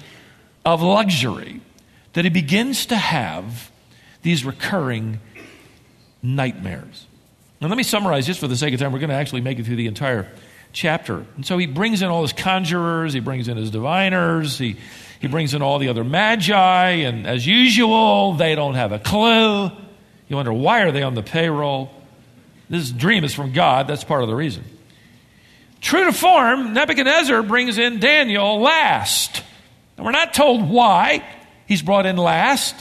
of 0.66 0.82
luxury 0.82 1.62
that 2.14 2.26
he 2.26 2.30
begins 2.30 2.88
to 2.88 2.96
have 2.96 3.72
these 4.22 4.44
recurring 4.46 5.20
nightmares. 6.24 7.07
Now, 7.60 7.68
let 7.68 7.78
me 7.78 7.84
summarize 7.84 8.28
just 8.28 8.40
for 8.40 8.48
the 8.48 8.56
sake 8.56 8.74
of 8.74 8.80
time. 8.80 8.92
We're 8.92 9.00
going 9.00 9.10
to 9.10 9.16
actually 9.16 9.42
make 9.42 9.58
it 9.58 9.66
through 9.66 9.78
the 9.78 9.88
entire 9.88 10.32
chapter. 10.74 11.26
And 11.36 11.46
so 11.46 11.58
he 11.58 11.66
brings 11.66 12.02
in 12.02 12.10
all 12.10 12.22
his 12.22 12.34
conjurers, 12.34 13.14
he 13.14 13.20
brings 13.20 13.48
in 13.48 13.58
his 13.58 13.72
diviners, 13.72 14.58
he, 14.58 14.78
he 15.20 15.28
brings 15.28 15.54
in 15.54 15.62
all 15.62 15.80
the 15.80 15.90
other 15.90 16.04
magi, 16.04 16.90
and 16.90 17.26
as 17.26 17.48
usual, 17.48 18.34
they 18.34 18.54
don't 18.54 18.76
have 18.76 18.92
a 18.92 19.00
clue. 19.00 19.72
You 20.28 20.36
wonder, 20.36 20.54
why 20.54 20.82
are 20.82 20.92
they 20.92 21.04
on 21.04 21.16
the 21.16 21.24
payroll? 21.24 21.92
This 22.70 22.92
dream 22.92 23.24
is 23.24 23.34
from 23.34 23.54
God. 23.54 23.88
That's 23.88 24.04
part 24.04 24.22
of 24.22 24.28
the 24.28 24.36
reason. 24.36 24.64
True 25.80 26.06
to 26.06 26.12
form, 26.12 26.74
Nebuchadnezzar 26.74 27.44
brings 27.44 27.78
in 27.78 28.00
Daniel 28.00 28.60
last. 28.60 29.42
And 29.96 30.06
we're 30.06 30.12
not 30.12 30.34
told 30.34 30.70
why 30.70 31.26
he's 31.66 31.82
brought 31.82 32.06
in 32.06 32.18
last. 32.18 32.76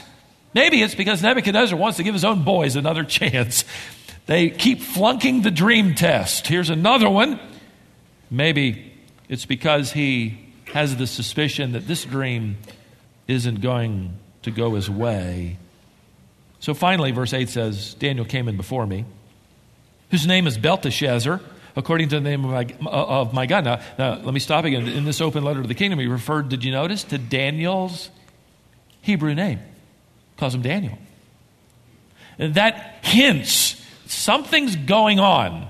Maybe 0.55 0.83
it's 0.83 0.95
because 0.95 1.23
Nebuchadnezzar 1.23 1.79
wants 1.79 1.99
to 1.99 2.03
give 2.03 2.15
his 2.15 2.25
own 2.25 2.43
boys 2.43 2.77
another 2.77 3.05
chance 3.05 3.65
They 4.27 4.51
keep 4.51 4.81
flunking 4.81 5.43
the 5.43 5.51
dream 5.51 5.95
test. 5.95 6.49
Here's 6.49 6.71
another 6.71 7.09
one. 7.09 7.39
Maybe 8.31 8.93
it's 9.29 9.47
because 9.47 9.93
he 9.93 10.39
has 10.73 10.97
the 10.97 11.07
suspicion 11.07 11.73
that 11.73 11.87
this 11.87 12.05
dream 12.05 12.59
isn't 13.29 13.61
going 13.61 14.19
to 14.43 14.51
go 14.51 14.75
his 14.75 14.91
way. 14.91 15.59
So 16.59 16.75
finally, 16.75 17.13
verse 17.13 17.33
8 17.33 17.49
says 17.49 17.95
Daniel 17.95 18.25
came 18.25 18.49
in 18.49 18.57
before 18.57 18.87
me, 18.87 19.05
whose 20.11 20.27
name 20.27 20.47
is 20.49 20.59
Belteshazzar, 20.59 21.41
according 21.77 22.09
to 22.09 22.17
the 22.17 22.21
name 22.21 22.45
of 22.45 22.51
my, 22.51 22.89
of 22.89 23.33
my 23.33 23.47
God. 23.47 23.65
Now, 23.65 23.81
now, 23.99 24.15
let 24.17 24.35
me 24.35 24.41
stop 24.41 24.65
again. 24.65 24.89
In 24.89 25.05
this 25.05 25.21
open 25.21 25.45
letter 25.45 25.63
to 25.63 25.69
the 25.69 25.75
kingdom, 25.75 26.01
he 26.01 26.07
referred, 26.07 26.49
did 26.49 26.65
you 26.65 26.73
notice, 26.73 27.05
to 27.05 27.19
Daniel's 27.19 28.11
Hebrew 29.03 29.35
name. 29.35 29.61
Calls 30.37 30.55
him 30.55 30.63
Daniel. 30.63 30.99
And 32.39 32.55
that 32.55 32.99
hints 33.03 33.81
something's 34.07 34.77
going 34.77 35.19
on 35.21 35.69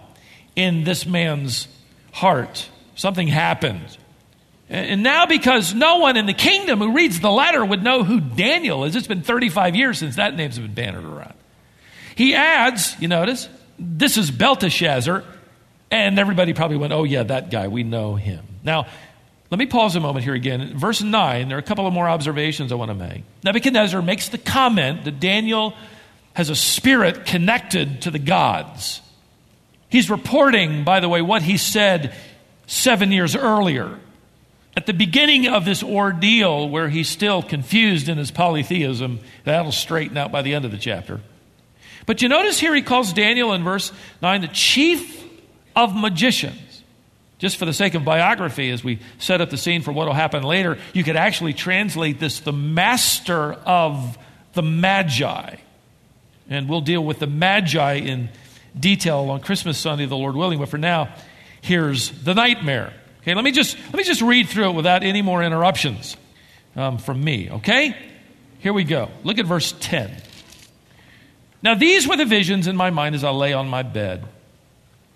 in 0.54 0.84
this 0.84 1.06
man's 1.06 1.68
heart. 2.12 2.68
Something 2.94 3.28
happened. 3.28 3.96
And 4.68 5.02
now, 5.02 5.26
because 5.26 5.74
no 5.74 5.98
one 5.98 6.16
in 6.16 6.26
the 6.26 6.34
kingdom 6.34 6.80
who 6.80 6.92
reads 6.92 7.20
the 7.20 7.30
letter 7.30 7.64
would 7.64 7.84
know 7.84 8.02
who 8.02 8.18
Daniel 8.20 8.84
is, 8.84 8.96
it's 8.96 9.06
been 9.06 9.22
35 9.22 9.76
years 9.76 9.98
since 9.98 10.16
that 10.16 10.34
name's 10.34 10.58
been 10.58 10.74
bannered 10.74 11.04
around. 11.04 11.34
He 12.16 12.34
adds, 12.34 12.96
you 12.98 13.06
notice, 13.06 13.48
this 13.78 14.16
is 14.16 14.30
Belteshazzar, 14.30 15.22
and 15.90 16.18
everybody 16.18 16.52
probably 16.52 16.78
went, 16.78 16.92
oh, 16.92 17.04
yeah, 17.04 17.22
that 17.22 17.50
guy, 17.50 17.68
we 17.68 17.84
know 17.84 18.16
him. 18.16 18.44
Now, 18.64 18.86
let 19.50 19.58
me 19.58 19.66
pause 19.66 19.94
a 19.94 20.00
moment 20.00 20.24
here 20.24 20.34
again. 20.34 20.76
Verse 20.76 21.00
9, 21.00 21.48
there 21.48 21.56
are 21.56 21.60
a 21.60 21.62
couple 21.62 21.86
of 21.86 21.92
more 21.92 22.08
observations 22.08 22.72
I 22.72 22.74
want 22.74 22.90
to 22.90 22.94
make. 22.96 23.22
Nebuchadnezzar 23.44 24.02
makes 24.02 24.30
the 24.30 24.38
comment 24.38 25.04
that 25.04 25.20
Daniel 25.20 25.74
has 26.36 26.50
a 26.50 26.54
spirit 26.54 27.24
connected 27.24 28.02
to 28.02 28.10
the 28.10 28.18
gods. 28.18 29.00
He's 29.88 30.10
reporting, 30.10 30.84
by 30.84 31.00
the 31.00 31.08
way, 31.08 31.22
what 31.22 31.40
he 31.40 31.56
said 31.56 32.14
seven 32.66 33.10
years 33.10 33.34
earlier. 33.34 33.98
At 34.76 34.84
the 34.84 34.92
beginning 34.92 35.48
of 35.48 35.64
this 35.64 35.82
ordeal, 35.82 36.68
where 36.68 36.90
he's 36.90 37.08
still 37.08 37.42
confused 37.42 38.10
in 38.10 38.18
his 38.18 38.30
polytheism, 38.30 39.20
that'll 39.44 39.72
straighten 39.72 40.18
out 40.18 40.30
by 40.30 40.42
the 40.42 40.52
end 40.52 40.66
of 40.66 40.72
the 40.72 40.76
chapter. 40.76 41.22
But 42.04 42.20
you 42.20 42.28
notice 42.28 42.60
here 42.60 42.74
he 42.74 42.82
calls 42.82 43.14
Daniel 43.14 43.54
in 43.54 43.64
verse 43.64 43.90
9 44.20 44.42
the 44.42 44.48
chief 44.48 45.24
of 45.74 45.96
magicians. 45.96 46.82
Just 47.38 47.56
for 47.56 47.64
the 47.64 47.72
sake 47.72 47.94
of 47.94 48.04
biography, 48.04 48.70
as 48.70 48.84
we 48.84 48.98
set 49.18 49.40
up 49.40 49.48
the 49.48 49.56
scene 49.56 49.80
for 49.80 49.92
what 49.92 50.06
will 50.06 50.12
happen 50.12 50.42
later, 50.42 50.76
you 50.92 51.02
could 51.02 51.16
actually 51.16 51.54
translate 51.54 52.20
this 52.20 52.40
the 52.40 52.52
master 52.52 53.54
of 53.54 54.18
the 54.52 54.62
Magi. 54.62 55.56
And 56.48 56.68
we'll 56.68 56.80
deal 56.80 57.04
with 57.04 57.18
the 57.18 57.26
Magi 57.26 57.94
in 57.94 58.28
detail 58.78 59.30
on 59.30 59.40
Christmas 59.40 59.78
Sunday, 59.78 60.06
the 60.06 60.16
Lord 60.16 60.36
willing. 60.36 60.58
But 60.58 60.68
for 60.68 60.78
now, 60.78 61.14
here's 61.60 62.10
the 62.22 62.34
nightmare. 62.34 62.92
Okay, 63.22 63.34
let 63.34 63.44
me 63.44 63.50
just, 63.50 63.76
let 63.86 63.96
me 63.96 64.04
just 64.04 64.22
read 64.22 64.48
through 64.48 64.70
it 64.70 64.74
without 64.74 65.02
any 65.02 65.22
more 65.22 65.42
interruptions 65.42 66.16
um, 66.76 66.98
from 66.98 67.22
me, 67.22 67.50
okay? 67.50 67.96
Here 68.60 68.72
we 68.72 68.84
go. 68.84 69.10
Look 69.24 69.38
at 69.38 69.46
verse 69.46 69.74
10. 69.80 70.22
Now, 71.62 71.74
these 71.74 72.06
were 72.06 72.16
the 72.16 72.24
visions 72.24 72.68
in 72.68 72.76
my 72.76 72.90
mind 72.90 73.14
as 73.14 73.24
I 73.24 73.30
lay 73.30 73.52
on 73.52 73.68
my 73.68 73.82
bed. 73.82 74.24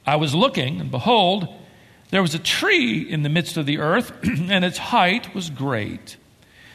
I 0.05 0.17
was 0.17 0.35
looking, 0.35 0.81
and 0.81 0.91
behold, 0.91 1.47
there 2.11 2.23
was 2.23 2.35
a 2.35 2.39
tree 2.41 3.09
in 3.09 3.23
the 3.23 3.29
midst 3.29 3.57
of 3.57 3.67
the 3.67 3.79
earth, 3.79 4.13
and 4.25 4.65
its 4.65 4.79
height 4.79 5.33
was 5.35 5.51
great. 5.51 6.17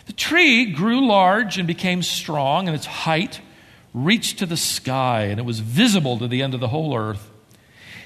The 0.06 0.14
tree 0.14 0.72
grew 0.72 1.06
large 1.06 1.58
and 1.58 1.68
became 1.68 2.04
strong, 2.04 2.68
and 2.68 2.76
its 2.76 2.86
height 2.86 3.42
reached 3.96 4.40
to 4.40 4.46
the 4.46 4.58
sky, 4.58 5.24
and 5.24 5.40
it 5.40 5.46
was 5.46 5.62
visible 5.62 6.20
to 6.20 6.28
the 6.28 6.44
end 6.44 6.54
of 6.54 6.60
the 6.60 6.68
whole 6.68 6.96
earth. 6.96 7.32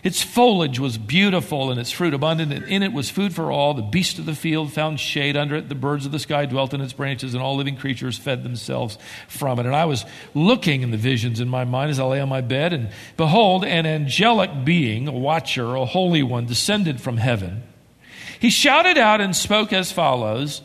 Its 0.02 0.24
foliage 0.24 0.80
was 0.80 0.98
beautiful 0.98 1.72
and 1.72 1.80
its 1.80 1.92
fruit 1.92 2.14
abundant, 2.14 2.54
and 2.54 2.64
in 2.66 2.84
it 2.84 2.94
was 2.94 3.10
food 3.10 3.34
for 3.36 3.52
all. 3.52 3.74
The 3.74 3.82
beasts 3.82 4.18
of 4.18 4.26
the 4.26 4.36
field 4.36 4.72
found 4.72 5.00
shade 5.00 5.36
under 5.36 5.56
it. 5.56 5.68
The 5.68 5.76
birds 5.76 6.06
of 6.06 6.14
the 6.14 6.20
sky 6.20 6.46
dwelt 6.46 6.74
in 6.74 6.80
its 6.80 6.94
branches, 6.94 7.34
and 7.34 7.44
all 7.44 7.58
living 7.58 7.76
creatures 7.76 8.18
fed 8.18 8.44
themselves 8.44 8.98
from 9.28 9.60
it. 9.60 9.66
And 9.66 9.76
I 9.76 9.86
was 9.86 10.06
looking 10.34 10.84
in 10.84 10.92
the 10.92 10.98
visions 10.98 11.42
in 11.42 11.50
my 11.50 11.66
mind 11.66 11.92
as 11.92 12.00
I 12.00 12.06
lay 12.06 12.22
on 12.22 12.30
my 12.30 12.42
bed, 12.42 12.72
and 12.72 12.90
behold, 13.18 13.66
an 13.66 13.86
angelic 13.86 14.64
being, 14.64 15.08
a 15.08 15.12
watcher, 15.12 15.76
a 15.76 15.86
holy 15.86 16.24
one, 16.24 16.46
descended 16.46 17.02
from 17.02 17.18
heaven. 17.18 17.64
He 18.40 18.52
shouted 18.52 18.98
out 18.98 19.20
and 19.20 19.36
spoke 19.36 19.74
as 19.74 19.92
follows 19.92 20.62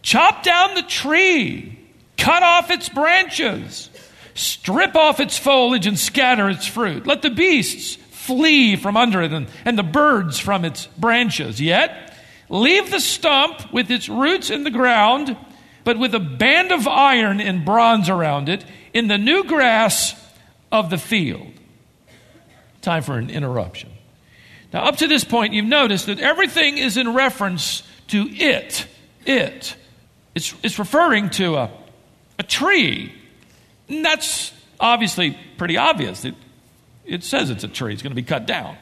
Chop 0.00 0.42
down 0.42 0.74
the 0.74 0.82
tree, 0.82 1.78
cut 2.16 2.42
off 2.42 2.70
its 2.70 2.88
branches, 2.88 3.90
strip 4.34 4.94
off 4.94 5.20
its 5.20 5.38
foliage, 5.38 5.86
and 5.86 5.98
scatter 5.98 6.48
its 6.48 6.66
fruit. 6.66 7.06
Let 7.06 7.22
the 7.22 7.30
beasts 7.30 7.96
flee 8.10 8.76
from 8.76 8.96
under 8.96 9.22
it 9.22 9.32
and, 9.32 9.48
and 9.64 9.76
the 9.76 9.82
birds 9.82 10.38
from 10.38 10.64
its 10.64 10.86
branches. 10.98 11.60
Yet, 11.60 12.16
leave 12.48 12.90
the 12.90 13.00
stump 13.00 13.72
with 13.72 13.90
its 13.90 14.08
roots 14.08 14.50
in 14.50 14.64
the 14.64 14.70
ground, 14.70 15.36
but 15.84 15.98
with 15.98 16.14
a 16.14 16.20
band 16.20 16.70
of 16.70 16.86
iron 16.86 17.40
and 17.40 17.64
bronze 17.64 18.08
around 18.08 18.48
it, 18.48 18.64
in 18.94 19.08
the 19.08 19.18
new 19.18 19.44
grass 19.44 20.14
of 20.70 20.90
the 20.90 20.98
field. 20.98 21.48
Time 22.80 23.02
for 23.02 23.18
an 23.18 23.30
interruption. 23.30 23.90
Now, 24.72 24.84
up 24.84 24.96
to 24.98 25.06
this 25.06 25.24
point, 25.24 25.52
you've 25.52 25.66
noticed 25.66 26.06
that 26.06 26.18
everything 26.18 26.78
is 26.78 26.96
in 26.96 27.14
reference 27.14 27.82
to 28.08 28.26
it. 28.28 28.86
It. 29.26 29.76
It's, 30.34 30.54
it's 30.62 30.78
referring 30.78 31.30
to 31.30 31.56
a, 31.56 31.70
a 32.38 32.42
tree. 32.42 33.12
And 33.92 34.04
that's 34.04 34.52
obviously 34.80 35.38
pretty 35.58 35.76
obvious. 35.76 36.24
It 36.24 36.34
it 37.04 37.24
says 37.24 37.50
it's 37.50 37.64
a 37.64 37.68
tree, 37.68 37.92
it's 37.92 38.02
going 38.02 38.12
to 38.12 38.16
be 38.16 38.22
cut 38.22 38.46
down. 38.46 38.76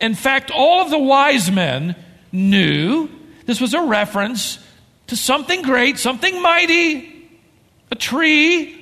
In 0.00 0.14
fact, 0.14 0.50
all 0.50 0.82
of 0.82 0.90
the 0.90 0.98
wise 0.98 1.50
men 1.50 1.96
knew 2.32 3.08
this 3.44 3.60
was 3.60 3.74
a 3.74 3.82
reference 3.82 4.58
to 5.08 5.16
something 5.16 5.62
great, 5.62 5.98
something 5.98 6.40
mighty, 6.40 7.30
a 7.90 7.94
tree. 7.94 8.72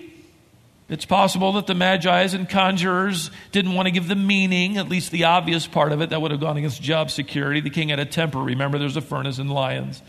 It's 0.89 1.07
possible 1.07 1.53
that 1.53 1.67
the 1.67 1.75
magi's 1.75 2.35
and 2.35 2.49
conjurers 2.49 3.31
didn't 3.53 3.75
want 3.75 3.87
to 3.87 3.91
give 3.91 4.07
the 4.07 4.17
meaning, 4.17 4.77
at 4.77 4.89
least 4.89 5.11
the 5.13 5.25
obvious 5.25 5.67
part 5.67 5.93
of 5.93 6.03
it, 6.03 6.11
that 6.11 6.21
would 6.21 6.31
have 6.31 6.41
gone 6.41 6.57
against 6.57 6.83
job 6.83 7.11
security. 7.11 7.61
The 7.61 7.71
king 7.71 7.89
had 7.89 8.01
a 8.01 8.05
temper. 8.05 8.39
Remember, 8.39 8.79
there's 8.79 8.97
a 8.97 9.01
furnace 9.01 9.39
in 9.39 9.49
lions. 9.49 10.03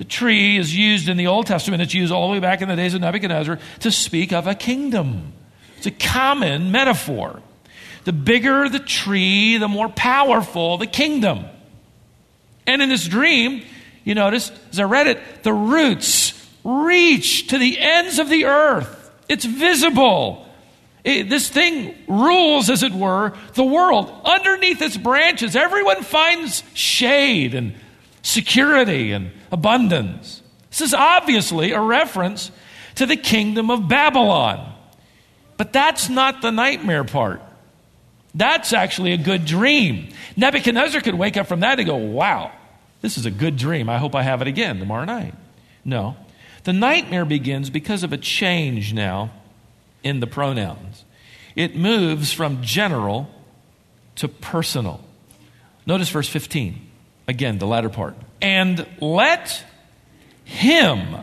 The 0.00 0.06
tree 0.06 0.56
is 0.56 0.74
used 0.74 1.10
in 1.10 1.18
the 1.18 1.26
Old 1.26 1.46
Testament, 1.46 1.82
it's 1.82 1.92
used 1.92 2.10
all 2.10 2.28
the 2.28 2.32
way 2.32 2.40
back 2.40 2.62
in 2.62 2.70
the 2.70 2.74
days 2.74 2.94
of 2.94 3.02
Nebuchadnezzar 3.02 3.58
to 3.80 3.90
speak 3.90 4.32
of 4.32 4.46
a 4.46 4.54
kingdom. 4.54 5.34
It's 5.76 5.88
a 5.88 5.90
common 5.90 6.72
metaphor. 6.72 7.42
The 8.04 8.14
bigger 8.14 8.70
the 8.70 8.78
tree, 8.78 9.58
the 9.58 9.68
more 9.68 9.90
powerful 9.90 10.78
the 10.78 10.86
kingdom. 10.86 11.44
And 12.66 12.80
in 12.80 12.88
this 12.88 13.06
dream, 13.06 13.62
you 14.02 14.14
notice, 14.14 14.50
as 14.70 14.80
I 14.80 14.84
read 14.84 15.06
it, 15.06 15.42
the 15.42 15.52
roots 15.52 16.32
reach 16.64 17.48
to 17.48 17.58
the 17.58 17.78
ends 17.78 18.18
of 18.18 18.30
the 18.30 18.46
earth. 18.46 19.10
It's 19.28 19.44
visible. 19.44 20.46
It, 21.04 21.28
this 21.28 21.50
thing 21.50 21.94
rules, 22.08 22.70
as 22.70 22.82
it 22.82 22.92
were, 22.92 23.34
the 23.52 23.64
world. 23.64 24.10
Underneath 24.24 24.80
its 24.80 24.96
branches, 24.96 25.54
everyone 25.56 26.04
finds 26.04 26.62
shade 26.72 27.54
and 27.54 27.74
security 28.22 29.12
and 29.12 29.32
abundance. 29.52 30.42
This 30.70 30.80
is 30.80 30.94
obviously 30.94 31.72
a 31.72 31.80
reference 31.80 32.50
to 32.96 33.06
the 33.06 33.16
kingdom 33.16 33.70
of 33.70 33.88
Babylon. 33.88 34.74
But 35.56 35.72
that's 35.72 36.08
not 36.08 36.42
the 36.42 36.50
nightmare 36.50 37.04
part. 37.04 37.42
That's 38.34 38.72
actually 38.72 39.12
a 39.12 39.18
good 39.18 39.44
dream. 39.44 40.08
Nebuchadnezzar 40.36 41.00
could 41.00 41.14
wake 41.16 41.36
up 41.36 41.48
from 41.48 41.60
that 41.60 41.78
and 41.78 41.86
go, 41.86 41.96
wow, 41.96 42.52
this 43.00 43.18
is 43.18 43.26
a 43.26 43.30
good 43.30 43.56
dream. 43.56 43.88
I 43.88 43.98
hope 43.98 44.14
I 44.14 44.22
have 44.22 44.40
it 44.40 44.48
again 44.48 44.78
tomorrow 44.78 45.04
night. 45.04 45.34
No. 45.84 46.16
The 46.64 46.72
nightmare 46.72 47.24
begins 47.24 47.70
because 47.70 48.02
of 48.02 48.12
a 48.12 48.18
change 48.18 48.92
now 48.92 49.30
in 50.02 50.20
the 50.20 50.26
pronouns. 50.26 51.04
It 51.56 51.76
moves 51.76 52.32
from 52.32 52.62
general 52.62 53.28
to 54.16 54.28
personal. 54.28 55.02
Notice 55.86 56.10
verse 56.10 56.28
15. 56.28 56.89
Again, 57.30 57.58
the 57.58 57.66
latter 57.66 57.88
part. 57.88 58.16
And 58.42 58.84
let 59.00 59.64
him, 60.44 61.14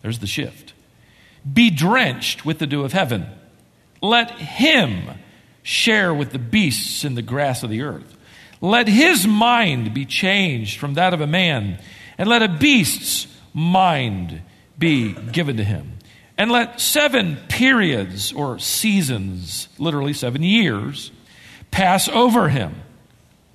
there's 0.00 0.20
the 0.20 0.28
shift, 0.28 0.74
be 1.52 1.70
drenched 1.70 2.44
with 2.44 2.60
the 2.60 2.68
dew 2.68 2.84
of 2.84 2.92
heaven. 2.92 3.26
Let 4.00 4.30
him 4.30 5.18
share 5.64 6.14
with 6.14 6.30
the 6.30 6.38
beasts 6.38 7.04
in 7.04 7.16
the 7.16 7.22
grass 7.22 7.64
of 7.64 7.70
the 7.70 7.82
earth. 7.82 8.16
Let 8.60 8.86
his 8.86 9.26
mind 9.26 9.92
be 9.92 10.06
changed 10.06 10.78
from 10.78 10.94
that 10.94 11.14
of 11.14 11.20
a 11.20 11.26
man, 11.26 11.80
and 12.16 12.28
let 12.28 12.42
a 12.42 12.48
beast's 12.48 13.26
mind 13.52 14.42
be 14.78 15.14
given 15.14 15.56
to 15.56 15.64
him. 15.64 15.94
And 16.38 16.52
let 16.52 16.80
seven 16.80 17.38
periods 17.48 18.32
or 18.32 18.60
seasons, 18.60 19.68
literally 19.78 20.12
seven 20.12 20.44
years, 20.44 21.10
pass 21.72 22.08
over 22.08 22.50
him. 22.50 22.82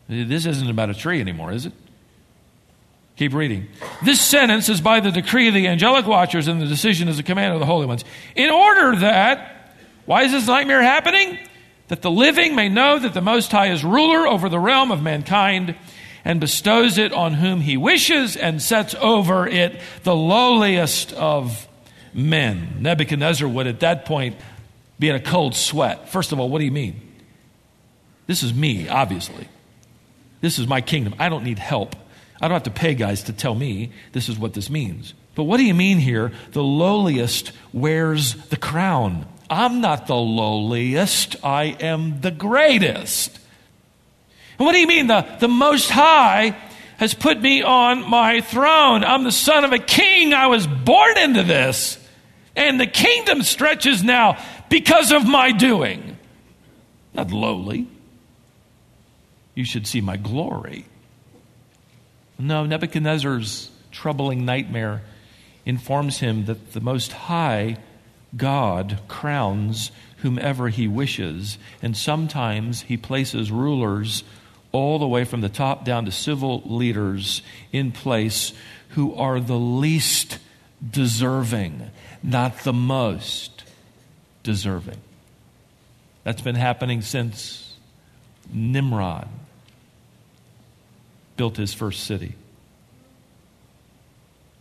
This 0.10 0.46
isn't 0.46 0.70
about 0.70 0.90
a 0.90 0.94
tree 0.94 1.22
anymore, 1.22 1.54
is 1.54 1.68
it? 1.68 1.74
Keep 3.16 3.34
reading. 3.34 3.68
This 4.04 4.20
sentence 4.20 4.68
is 4.68 4.82
by 4.82 5.00
the 5.00 5.12
decree 5.12 5.48
of 5.48 5.54
the 5.54 5.68
angelic 5.68 6.06
watchers, 6.06 6.48
and 6.48 6.62
the 6.62 6.66
decision 6.66 7.08
is 7.08 7.18
the 7.18 7.24
command 7.24 7.54
of 7.54 7.60
the 7.60 7.66
holy 7.66 7.86
ones. 7.86 8.04
In 8.36 8.50
order 8.50 8.98
that, 8.98 9.74
why 10.06 10.24
is 10.24 10.32
this 10.32 10.48
nightmare 10.48 10.82
happening? 10.82 11.38
that 11.88 12.02
the 12.02 12.12
living 12.12 12.56
may 12.56 12.70
know 12.70 12.98
that 12.98 13.14
the 13.14 13.22
Most 13.22 13.52
High 13.52 13.72
is 13.72 13.84
ruler 13.84 14.28
over 14.28 14.50
the 14.50 14.60
realm 14.60 14.92
of 14.92 15.02
mankind 15.02 15.76
and 16.24 16.40
bestows 16.40 16.98
it 16.98 17.14
on 17.14 17.36
whom 17.36 17.62
he 17.62 17.78
wishes 17.78 18.36
and 18.36 18.62
sets 18.62 18.96
over 19.00 19.48
it 19.48 19.80
the 20.04 20.16
lowliest 20.16 21.14
of 21.14 21.68
men. 22.14 22.78
Nebuchadnezzar 22.80 23.48
would 23.48 23.68
at 23.68 23.82
that 23.82 24.06
point 24.06 24.36
be 24.98 25.10
in 25.10 25.16
a 25.16 25.20
cold 25.20 25.56
sweat. 25.56 26.10
First 26.10 26.32
of 26.32 26.40
all, 26.40 26.50
what 26.50 26.60
do 26.60 26.66
you 26.66 26.72
mean? 26.72 27.02
This 28.26 28.42
is 28.42 28.54
me, 28.54 28.90
obviously. 28.90 29.48
This 30.42 30.58
is 30.58 30.66
my 30.68 30.82
kingdom. 30.82 31.14
I 31.20 31.30
don't 31.30 31.44
need 31.44 31.60
help. 31.60 31.96
I 32.42 32.48
don't 32.48 32.56
have 32.56 32.64
to 32.64 32.72
pay 32.72 32.96
guys 32.96 33.24
to 33.24 33.34
tell 33.34 33.56
me 33.56 33.92
this 34.12 34.30
is 34.30 34.38
what 34.38 34.54
this 34.54 34.70
means. 34.70 35.14
But 35.36 35.44
what 35.44 35.58
do 35.58 35.66
you 35.66 35.74
mean 35.74 36.00
here? 36.00 36.32
The 36.52 36.64
lowliest 36.64 37.52
wears 37.74 38.36
the 38.48 38.58
crown. 38.58 39.26
I'm 39.50 39.82
not 39.82 40.08
the 40.08 40.16
lowliest, 40.16 41.36
I 41.44 41.64
am 41.80 42.22
the 42.22 42.32
greatest. 42.32 43.40
And 44.58 44.66
what 44.66 44.72
do 44.72 44.80
you 44.80 44.88
mean? 44.88 45.08
The, 45.08 45.26
the 45.40 45.48
Most 45.48 45.90
High 45.90 46.56
has 46.98 47.14
put 47.14 47.40
me 47.42 47.62
on 47.62 48.10
my 48.10 48.42
throne. 48.42 49.04
I'm 49.04 49.24
the 49.24 49.32
son 49.32 49.66
of 49.66 49.74
a 49.74 49.80
king. 49.80 50.34
I 50.34 50.48
was 50.48 50.66
born 50.66 51.18
into 51.18 51.44
this. 51.44 52.00
And 52.56 52.80
the 52.80 52.88
kingdom 52.88 53.44
stretches 53.44 54.02
now 54.02 54.42
because 54.70 55.12
of 55.12 55.28
my 55.28 55.52
doing. 55.52 56.18
Not 57.14 57.32
lowly. 57.32 57.88
You 59.54 59.66
should 59.66 59.88
see 59.88 60.00
my 60.00 60.16
glory. 60.16 60.86
No, 62.38 62.66
Nebuchadnezzar's 62.66 63.72
troubling 63.92 64.46
nightmare 64.46 65.02
informs 65.66 66.20
him 66.20 66.46
that 66.46 66.74
the 66.74 66.82
Most 66.82 67.14
High 67.14 67.78
God 68.36 69.00
crowns 69.08 69.92
whomever 70.18 70.70
he 70.70 70.88
wishes, 70.88 71.58
and 71.82 71.96
sometimes 71.96 72.82
he 72.82 72.98
places 72.98 73.52
rulers 73.52 74.24
all 74.72 75.00
the 75.00 75.08
way 75.08 75.24
from 75.24 75.42
the 75.42 75.50
top 75.50 75.86
down 75.86 76.06
to 76.06 76.12
civil 76.12 76.62
leaders 76.66 77.42
in 77.72 77.92
place 77.92 78.54
who 78.90 79.14
are 79.16 79.40
the 79.40 79.58
least 79.58 80.38
deserving, 80.88 81.90
not 82.22 82.60
the 82.60 82.74
most 82.74 83.64
deserving. 84.44 85.00
That's 86.24 86.42
been 86.42 86.56
happening 86.56 87.02
since 87.02 87.78
Nimrod 88.52 89.30
built 91.38 91.58
his 91.58 91.74
first 91.74 92.04
city. 92.04 92.36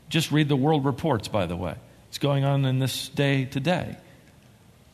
Just 0.08 0.30
read 0.30 0.48
the 0.48 0.56
world 0.56 0.84
reports, 0.84 1.28
by 1.28 1.46
the 1.46 1.56
way. 1.56 1.74
It's 2.08 2.18
going 2.18 2.44
on 2.44 2.64
in 2.64 2.78
this 2.78 3.08
day 3.08 3.44
today. 3.44 3.96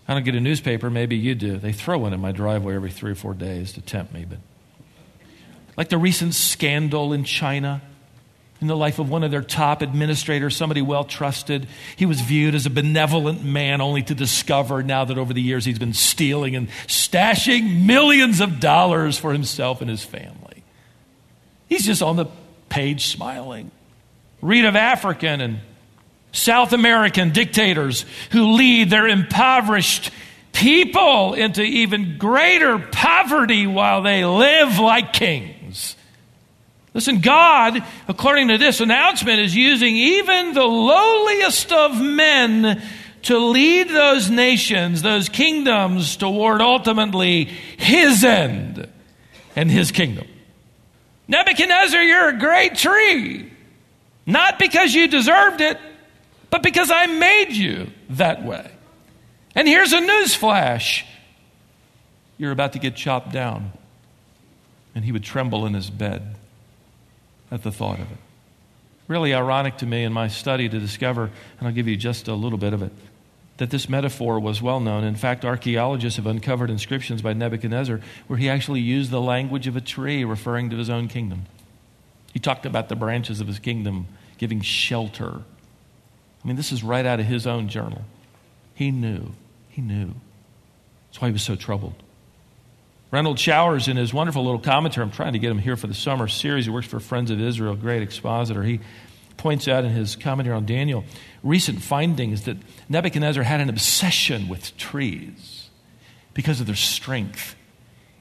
I 0.09 0.15
don't 0.15 0.25
get 0.25 0.35
a 0.35 0.41
newspaper, 0.41 0.91
maybe 0.91 1.17
you 1.17 1.35
do. 1.35 1.59
They 1.59 1.73
throw 1.73 1.99
one 1.99 2.13
in 2.13 2.21
my 2.21 2.33
driveway 2.33 2.75
every 2.75 2.91
three 2.91 3.13
or 3.13 3.15
four 3.15 3.35
days 3.35 3.75
to 3.75 3.81
tempt 3.81 4.13
me. 4.13 4.25
But 4.25 4.39
like 5.77 5.89
the 5.89 5.99
recent 5.99 6.35
scandal 6.35 7.13
in 7.13 7.25
China, 7.25 7.81
in 8.61 8.67
the 8.67 8.77
life 8.77 8.99
of 8.99 9.09
one 9.09 9.25
of 9.25 9.31
their 9.31 9.43
top 9.43 9.83
administrators, 9.83 10.55
somebody 10.57 10.83
well 10.83 11.05
trusted. 11.05 11.67
He 11.97 12.07
was 12.07 12.21
viewed 12.21 12.55
as 12.55 12.67
a 12.67 12.71
benevolent 12.71 13.43
man, 13.43 13.81
only 13.81 14.03
to 14.03 14.15
discover 14.15 14.83
now 14.83 15.05
that 15.05 15.17
over 15.17 15.33
the 15.33 15.41
years 15.41 15.65
he's 15.65 15.79
been 15.79 15.95
stealing 15.95 16.57
and 16.57 16.69
stashing 16.87 17.87
millions 17.87 18.41
of 18.41 18.61
dollars 18.61 19.19
for 19.19 19.33
himself 19.33 19.81
and 19.81 19.89
his 19.89 20.05
family. 20.05 20.50
He's 21.71 21.87
just 21.87 22.03
on 22.03 22.17
the 22.17 22.27
page 22.69 23.07
smiling. 23.07 23.71
Read 24.43 24.67
of 24.67 24.77
African 24.77 25.41
and 25.41 25.61
South 26.33 26.73
American 26.73 27.31
dictators 27.31 28.05
who 28.33 28.53
lead 28.53 28.91
their 28.91 29.07
impoverished 29.07 30.11
people 30.53 31.35
into 31.35 31.63
even 31.63 32.19
greater 32.19 32.79
poverty 32.79 33.67
while 33.67 34.03
they 34.03 34.25
live 34.25 34.79
like 34.79 35.13
kings. 35.13 35.97
Listen, 36.93 37.21
God, 37.21 37.85
according 38.09 38.49
to 38.49 38.59
this 38.59 38.81
announcement, 38.81 39.39
is 39.39 39.55
using 39.55 39.95
even 39.95 40.55
the 40.55 40.65
lowliest 40.65 41.73
of 41.73 42.01
men 42.01 42.83
to 43.23 43.39
lead 43.39 43.89
those 43.89 44.29
nations, 44.29 45.03
those 45.03 45.29
kingdoms, 45.29 46.17
toward 46.17 46.61
ultimately 46.61 47.45
His 47.45 48.25
end 48.25 48.89
and 49.55 49.71
His 49.71 49.93
kingdom. 49.93 50.27
Nebuchadnezzar, 51.31 52.03
you're 52.03 52.29
a 52.31 52.39
great 52.39 52.75
tree. 52.75 53.53
Not 54.27 54.59
because 54.59 54.93
you 54.93 55.07
deserved 55.07 55.61
it, 55.61 55.79
but 56.51 56.63
because 56.63 56.91
I 56.91 57.07
made 57.07 57.53
you 57.53 57.91
that 58.11 58.45
way. 58.45 58.71
And 59.55 59.69
here's 59.69 59.93
a 59.93 60.01
news 60.01 60.35
flash 60.35 61.07
you're 62.37 62.53
about 62.53 62.73
to 62.73 62.79
get 62.79 62.97
chopped 62.97 63.33
down. 63.33 63.73
And 64.95 65.05
he 65.05 65.13
would 65.13 65.23
tremble 65.23 65.67
in 65.67 65.75
his 65.75 65.89
bed 65.89 66.35
at 67.51 67.63
the 67.63 67.71
thought 67.71 68.01
of 68.01 68.11
it. 68.11 68.19
Really 69.07 69.33
ironic 69.33 69.77
to 69.79 69.87
me 69.87 70.03
in 70.03 70.13
my 70.13 70.27
study 70.29 70.69
to 70.69 70.81
discover, 70.81 71.25
and 71.59 71.69
I'll 71.69 71.75
give 71.75 71.87
you 71.87 71.97
just 71.97 72.27
a 72.27 72.35
little 72.35 72.59
bit 72.59 72.73
of 72.73 72.83
it, 72.83 72.93
that 73.61 73.71
this 73.71 73.89
metaphor 73.89 74.41
was 74.41 74.61
well 74.61 74.81
known. 74.81 75.05
In 75.05 75.15
fact, 75.15 75.45
archaeologists 75.45 76.17
have 76.17 76.27
uncovered 76.27 76.71
inscriptions 76.71 77.23
by 77.23 77.33
Nebuchadnezzar 77.33 78.01
where 78.27 78.39
he 78.39 78.49
actually 78.49 78.81
used 78.81 79.11
the 79.11 79.21
language 79.21 79.69
of 79.69 79.77
a 79.77 79.81
tree 79.81 80.25
referring 80.25 80.71
to 80.71 80.77
his 80.77 80.91
own 80.91 81.07
kingdom. 81.07 81.45
He 82.33 82.41
talked 82.41 82.67
about 82.67 82.89
the 82.89 82.97
branches 82.97 83.41
of 83.41 83.47
his 83.47 83.59
kingdom 83.59 84.09
giving 84.39 84.61
shelter 84.61 85.43
I 86.43 86.49
mean, 86.49 86.57
this 86.57 86.73
is 86.73 86.83
right 86.83 87.05
out 87.05 87.21
of 87.21 87.27
his 87.27 87.47
own 87.47 87.69
journal. 87.69 88.03
He 88.75 88.91
knew. 88.91 89.33
He 89.69 89.83
knew. 89.83 90.15
That's 91.09 91.21
why 91.21 91.29
he 91.29 91.33
was 91.33 91.43
so 91.43 91.55
troubled. 91.55 92.03
Renald 93.13 93.39
Showers, 93.39 93.89
in 93.89 93.97
his 93.97 94.15
wonderful 94.15 94.45
little 94.45 94.61
commentary, 94.61 95.05
I'm 95.05 95.11
trying 95.11 95.33
to 95.33 95.39
get 95.39 95.51
him 95.51 95.59
here 95.59 95.77
for 95.77 95.89
the 95.89 95.95
summer 95.95 96.29
series. 96.29 96.65
He 96.65 96.71
works 96.71 96.87
for 96.87 97.01
Friends 97.01 97.31
of 97.31 97.41
Israel, 97.41 97.75
great 97.75 98.03
expositor. 98.03 98.63
He 98.63 98.81
points 99.41 99.67
out 99.67 99.85
in 99.85 99.91
his 99.91 100.17
commentary 100.17 100.55
on 100.55 100.67
Daniel 100.67 101.03
recent 101.43 101.81
findings 101.83 102.43
that 102.43 102.59
Nebuchadnezzar 102.91 103.43
had 103.43 103.61
an 103.61 103.71
obsession 103.71 104.49
with 104.49 104.77
trees 104.77 105.71
because 106.35 106.61
of 106.61 106.67
their 106.67 106.77
strength 106.77 107.57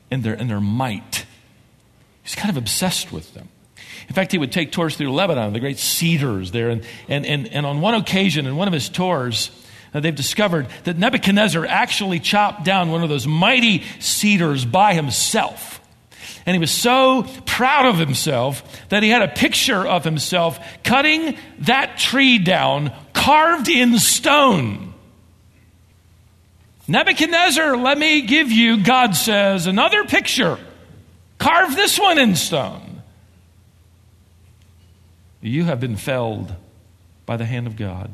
and 0.09 0.23
their, 0.23 0.33
and 0.33 0.49
their 0.49 0.61
might. 0.61 1.25
He's 2.23 2.35
kind 2.35 2.49
of 2.49 2.55
obsessed 2.55 3.11
with 3.11 3.33
them. 3.33 3.49
In 4.07 4.15
fact, 4.15 4.31
he 4.31 4.37
would 4.37 4.53
take 4.53 4.71
tours 4.71 4.95
through 4.95 5.11
Lebanon, 5.11 5.51
the 5.51 5.59
great 5.59 5.77
cedars 5.77 6.51
there. 6.51 6.69
And, 6.69 6.85
and, 7.09 7.25
and, 7.25 7.47
and 7.49 7.65
on 7.65 7.81
one 7.81 7.95
occasion, 7.95 8.47
in 8.47 8.55
one 8.55 8.67
of 8.67 8.73
his 8.73 8.87
tours, 8.87 9.51
uh, 9.93 9.99
they've 9.99 10.15
discovered 10.15 10.67
that 10.85 10.97
Nebuchadnezzar 10.97 11.65
actually 11.65 12.19
chopped 12.19 12.63
down 12.63 12.91
one 12.91 13.03
of 13.03 13.09
those 13.09 13.27
mighty 13.27 13.83
cedars 13.99 14.63
by 14.63 14.93
himself. 14.93 15.78
And 16.49 16.55
he 16.55 16.59
was 16.59 16.71
so 16.71 17.27
proud 17.45 17.85
of 17.85 17.99
himself 17.99 18.63
that 18.89 19.03
he 19.03 19.09
had 19.09 19.21
a 19.21 19.27
picture 19.27 19.85
of 19.85 20.03
himself 20.03 20.59
cutting 20.83 21.37
that 21.59 21.99
tree 21.99 22.39
down, 22.39 22.91
carved 23.13 23.69
in 23.69 23.99
stone. 23.99 24.95
Nebuchadnezzar, 26.87 27.77
let 27.77 27.99
me 27.99 28.23
give 28.23 28.51
you, 28.51 28.83
God 28.83 29.15
says, 29.15 29.67
another 29.67 30.05
picture. 30.05 30.57
Carve 31.37 31.75
this 31.75 31.99
one 31.99 32.17
in 32.17 32.35
stone. 32.35 33.03
You 35.39 35.65
have 35.65 35.79
been 35.79 35.97
felled 35.97 36.55
by 37.27 37.37
the 37.37 37.45
hand 37.45 37.67
of 37.67 37.75
God. 37.75 38.11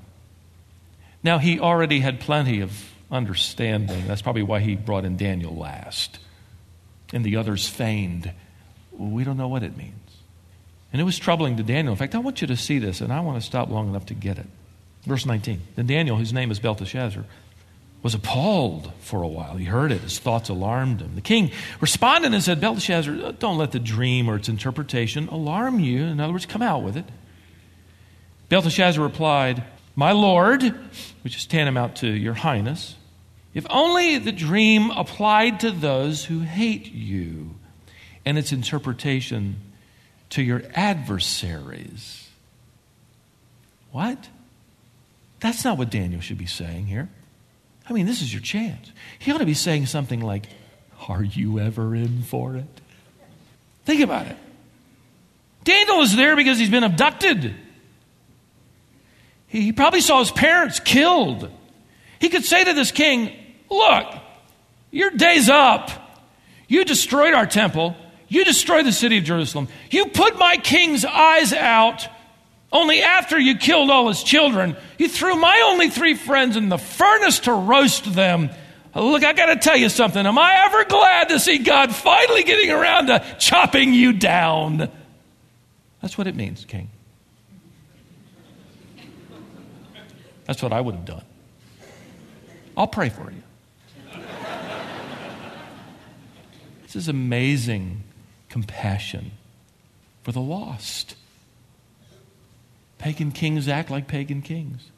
Now, 1.24 1.38
he 1.38 1.58
already 1.58 2.02
had 2.02 2.20
plenty 2.20 2.60
of 2.60 2.92
understanding. 3.10 4.06
That's 4.08 4.22
probably 4.22 4.44
why 4.44 4.60
he 4.60 4.76
brought 4.76 5.06
in 5.06 5.16
Daniel 5.16 5.56
last. 5.56 6.20
And 7.16 7.24
the 7.24 7.38
others 7.38 7.68
feigned. 7.68 8.32
We 8.92 9.24
don't 9.24 9.38
know 9.38 9.48
what 9.48 9.64
it 9.64 9.76
means. 9.76 9.94
And 10.94 11.02
it 11.02 11.06
was 11.06 11.18
troubling 11.18 11.58
to 11.58 11.64
Daniel. 11.64 11.94
In 11.94 11.98
fact, 11.98 12.14
I 12.14 12.20
want 12.20 12.42
you 12.42 12.48
to 12.48 12.56
see 12.56 12.78
this, 12.78 13.02
and 13.02 13.12
I 13.12 13.22
want 13.22 13.42
to 13.42 13.46
stop 13.46 13.70
long 13.70 13.90
enough 13.90 14.06
to 14.08 14.14
get 14.14 14.38
it. 14.38 14.46
Verse 15.04 15.26
19. 15.26 15.62
Then 15.76 15.88
Daniel, 15.88 16.18
whose 16.18 16.34
name 16.34 16.52
is 16.52 16.60
Belteshazzar, 16.60 17.26
was 18.04 18.14
appalled 18.14 18.92
for 19.00 19.24
a 19.24 19.28
while. 19.28 19.56
He 19.56 19.66
heard 19.66 19.92
it. 19.92 20.02
His 20.02 20.20
thoughts 20.20 20.50
alarmed 20.50 21.02
him. 21.02 21.16
The 21.16 21.22
king 21.22 21.52
responded 21.82 22.34
and 22.34 22.44
said, 22.44 22.62
Belteshazzar, 22.62 23.32
don't 23.34 23.58
let 23.58 23.72
the 23.72 23.80
dream 23.80 24.30
or 24.30 24.36
its 24.36 24.48
interpretation 24.48 25.28
alarm 25.30 25.80
you. 25.80 26.04
In 26.04 26.20
other 26.20 26.34
words, 26.34 26.46
come 26.46 26.62
out 26.62 26.84
with 26.84 26.98
it. 26.98 27.06
Belteshazzar 28.50 29.04
replied, 29.04 29.64
My 29.96 30.12
lord, 30.12 30.64
which 31.24 31.36
is 31.36 31.48
tantamount 31.48 31.96
to 31.98 32.08
your 32.08 32.36
highness, 32.36 32.96
if 33.56 33.66
only 33.70 34.20
the 34.20 34.34
dream 34.34 34.92
applied 34.92 35.62
to 35.62 35.72
those 35.72 36.26
who 36.26 36.42
hate 36.42 36.92
you 36.92 37.56
and 38.26 38.38
its 38.38 38.52
interpretation 38.52 39.56
to 40.32 40.44
your 40.44 40.62
adversaries. 40.76 42.30
What? 43.92 44.28
That's 45.40 45.64
not 45.64 45.78
what 45.78 45.90
Daniel 45.90 46.20
should 46.20 46.38
be 46.38 46.46
saying 46.46 46.88
here. 46.88 47.08
I 47.90 47.94
mean, 47.94 48.06
this 48.06 48.22
is 48.22 48.34
your 48.34 48.42
chance. 48.42 48.92
He 49.20 49.32
ought 49.32 49.38
to 49.38 49.46
be 49.46 49.54
saying 49.54 49.86
something 49.86 50.20
like, 50.20 50.48
Are 51.08 51.24
you 51.24 51.60
ever 51.60 51.96
in 51.96 52.24
for 52.24 52.58
it? 52.58 52.82
Think 53.86 54.02
about 54.02 54.28
it. 54.28 54.38
Daniel 55.64 56.02
is 56.02 56.16
there 56.16 56.36
because 56.36 56.60
he's 56.60 56.70
been 56.70 56.84
abducted. 56.84 57.56
He, 59.48 59.72
probably 59.72 60.02
saw 60.02 60.20
his 60.20 60.32
parents 60.32 60.82
killed. 60.82 61.50
He 62.20 62.28
could 62.30 62.44
say 62.44 62.66
to 62.66 62.74
this 62.74 62.92
king, 62.92 63.32
Look, 63.70 64.08
Your 64.96 65.12
day's 65.12 65.50
up. 65.50 65.92
You 66.70 66.86
destroyed 66.86 67.34
our 67.34 67.46
temple. 67.46 67.98
You 68.30 68.46
destroyed 68.46 68.86
the 68.86 68.94
city 68.94 69.18
of 69.18 69.26
Jerusalem. 69.26 69.68
You 69.92 70.06
put 70.06 70.40
my 70.40 70.56
king's 70.56 71.04
eyes 71.04 71.52
out. 71.52 72.08
Only 72.72 73.02
after 73.02 73.38
you 73.38 73.58
killed 73.58 73.90
all 73.90 74.08
his 74.08 74.24
children, 74.24 74.78
you 74.98 75.10
threw 75.10 75.36
my 75.36 75.64
only 75.66 75.90
three 75.90 76.14
friends 76.14 76.56
in 76.56 76.70
the 76.70 76.78
furnace 76.78 77.40
to 77.42 77.52
roast 77.54 78.14
them. 78.16 78.50
Look, 78.96 79.26
I 79.26 79.34
got 79.34 79.48
to 79.48 79.58
tell 79.58 79.76
you 79.76 79.90
something. 79.90 80.26
Am 80.26 80.38
I 80.38 80.64
ever 80.66 80.86
glad 80.86 81.30
to 81.30 81.40
see 81.42 81.58
God 81.58 81.94
finally 81.94 82.44
getting 82.44 82.72
around 82.72 83.08
to 83.08 83.24
chopping 83.38 83.94
you 83.94 84.14
down? 84.14 84.90
That's 86.02 86.18
what 86.18 86.28
it 86.28 86.36
means, 86.36 86.64
King. 86.64 86.90
That's 90.46 90.64
what 90.64 90.72
I 90.72 90.80
would 90.80 90.96
have 90.96 91.06
done. 91.06 91.24
I'll 92.78 92.88
pray 92.88 93.10
for 93.10 93.30
you. 93.30 93.44
This 96.96 97.04
is 97.04 97.10
amazing 97.10 98.04
compassion 98.48 99.32
for 100.24 100.32
the 100.32 100.40
lost. 100.40 101.18
Pagan 103.00 103.34
kings 103.34 103.68
act 103.68 103.92
like 103.92 104.08
pagan 104.08 104.42
kings, 104.42 104.90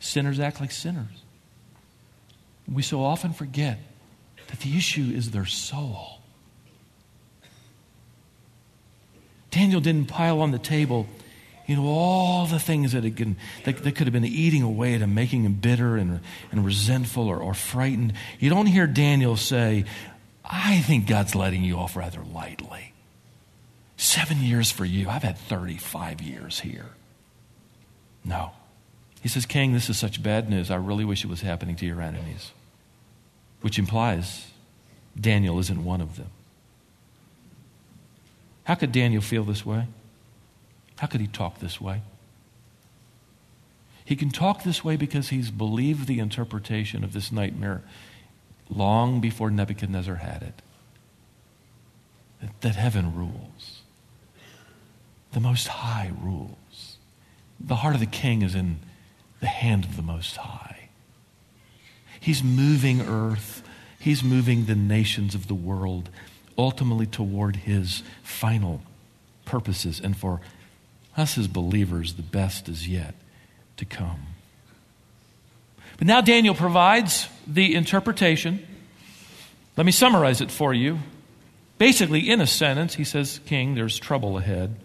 sinners 0.00 0.40
act 0.40 0.60
like 0.60 0.72
sinners. 0.72 1.22
We 2.66 2.82
so 2.82 3.00
often 3.00 3.32
forget 3.32 3.78
that 4.48 4.58
the 4.58 4.76
issue 4.76 5.12
is 5.14 5.30
their 5.30 5.46
soul. 5.46 6.18
Daniel 9.52 9.80
didn't 9.80 10.08
pile 10.08 10.40
on 10.40 10.50
the 10.50 10.58
table 10.58 11.06
you 11.70 11.76
know, 11.76 11.86
all 11.86 12.46
the 12.46 12.58
things 12.58 12.94
that, 12.94 13.04
can, 13.16 13.36
that, 13.62 13.84
that, 13.84 13.94
could 13.94 14.08
have 14.08 14.12
been 14.12 14.24
eating 14.24 14.62
away 14.62 14.96
at 14.96 15.02
him, 15.02 15.14
making 15.14 15.44
him 15.44 15.52
bitter 15.52 15.96
and, 15.96 16.18
and 16.50 16.64
resentful 16.64 17.28
or, 17.28 17.36
or 17.36 17.54
frightened. 17.54 18.14
You 18.40 18.50
don't 18.50 18.66
hear 18.66 18.88
Daniel 18.88 19.36
say, 19.36 19.84
I 20.50 20.80
think 20.80 21.06
God's 21.06 21.36
letting 21.36 21.62
you 21.62 21.78
off 21.78 21.94
rather 21.94 22.22
lightly. 22.22 22.92
Seven 23.96 24.42
years 24.42 24.72
for 24.72 24.84
you. 24.84 25.08
I've 25.08 25.22
had 25.22 25.38
35 25.38 26.20
years 26.20 26.60
here. 26.60 26.86
No. 28.24 28.50
He 29.22 29.28
says, 29.28 29.46
King, 29.46 29.72
this 29.72 29.88
is 29.88 29.98
such 29.98 30.22
bad 30.22 30.50
news. 30.50 30.70
I 30.70 30.76
really 30.76 31.04
wish 31.04 31.24
it 31.24 31.30
was 31.30 31.42
happening 31.42 31.76
to 31.76 31.86
your 31.86 32.00
enemies. 32.00 32.50
Which 33.60 33.78
implies 33.78 34.48
Daniel 35.18 35.58
isn't 35.60 35.84
one 35.84 36.00
of 36.00 36.16
them. 36.16 36.30
How 38.64 38.74
could 38.74 38.92
Daniel 38.92 39.22
feel 39.22 39.44
this 39.44 39.64
way? 39.64 39.86
How 40.98 41.06
could 41.06 41.20
he 41.20 41.26
talk 41.26 41.60
this 41.60 41.80
way? 41.80 42.02
He 44.04 44.16
can 44.16 44.30
talk 44.30 44.64
this 44.64 44.82
way 44.82 44.96
because 44.96 45.28
he's 45.28 45.50
believed 45.50 46.06
the 46.06 46.18
interpretation 46.18 47.04
of 47.04 47.12
this 47.12 47.30
nightmare 47.30 47.82
long 48.70 49.20
before 49.20 49.50
Nebuchadnezzar 49.50 50.16
had 50.16 50.42
it. 50.42 50.62
That, 52.40 52.60
that 52.62 52.76
heaven 52.76 53.14
rules, 53.14 53.82
the 55.32 55.40
Most 55.40 55.68
High 55.68 56.12
rules. 56.20 56.96
The 57.58 57.76
heart 57.76 57.94
of 57.94 58.00
the 58.00 58.06
king 58.06 58.42
is 58.42 58.54
in 58.54 58.78
the 59.40 59.46
hand 59.46 59.84
of 59.84 59.96
the 59.96 60.02
Most 60.02 60.36
High. 60.36 60.88
He's 62.18 62.42
moving 62.42 63.02
earth, 63.02 63.62
he's 63.98 64.22
moving 64.22 64.64
the 64.64 64.74
nations 64.74 65.34
of 65.34 65.48
the 65.48 65.54
world 65.54 66.08
ultimately 66.56 67.06
toward 67.06 67.56
his 67.56 68.02
final 68.22 68.82
purposes 69.44 70.00
and 70.00 70.16
for 70.16 70.40
us 71.16 71.36
as 71.36 71.48
believers, 71.48 72.14
the 72.14 72.22
best 72.22 72.68
is 72.68 72.88
yet 72.88 73.14
to 73.76 73.84
come. 73.84 74.29
But 76.00 76.06
now 76.06 76.22
Daniel 76.22 76.54
provides 76.54 77.28
the 77.46 77.74
interpretation. 77.74 78.66
Let 79.76 79.84
me 79.84 79.92
summarize 79.92 80.40
it 80.40 80.50
for 80.50 80.72
you. 80.72 80.98
Basically, 81.76 82.30
in 82.30 82.40
a 82.40 82.46
sentence, 82.46 82.94
he 82.94 83.04
says, 83.04 83.38
King, 83.44 83.74
there's 83.74 83.98
trouble 83.98 84.38
ahead. 84.38 84.76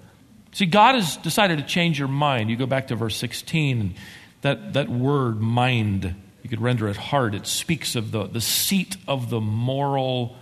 See, 0.51 0.65
God 0.65 0.95
has 0.95 1.15
decided 1.15 1.57
to 1.59 1.63
change 1.63 1.97
your 1.97 2.09
mind. 2.09 2.49
You 2.49 2.57
go 2.57 2.65
back 2.65 2.89
to 2.89 2.97
verse 2.97 3.15
16, 3.15 3.79
and 3.79 3.93
that, 4.41 4.73
that 4.73 4.89
word, 4.89 5.39
mind, 5.39 6.15
you 6.43 6.49
could 6.49 6.59
render 6.61 6.89
it 6.89 6.97
heart. 6.97 7.33
It 7.33 7.47
speaks 7.47 7.95
of 7.95 8.11
the, 8.11 8.27
the 8.27 8.41
seat 8.41 8.97
of 9.07 9.29
the 9.29 9.39
moral 9.39 10.35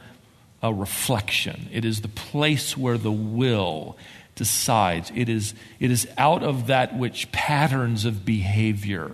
uh, 0.64 0.74
reflection, 0.74 1.70
it 1.72 1.86
is 1.86 2.02
the 2.02 2.08
place 2.08 2.76
where 2.76 2.98
the 2.98 3.12
will 3.12 3.96
decides. 4.34 5.12
It 5.14 5.30
is, 5.30 5.54
it 5.80 5.92
is 5.92 6.08
out 6.18 6.42
of 6.42 6.66
that 6.66 6.98
which 6.98 7.32
patterns 7.32 8.06
of 8.06 8.26
behavior 8.26 9.12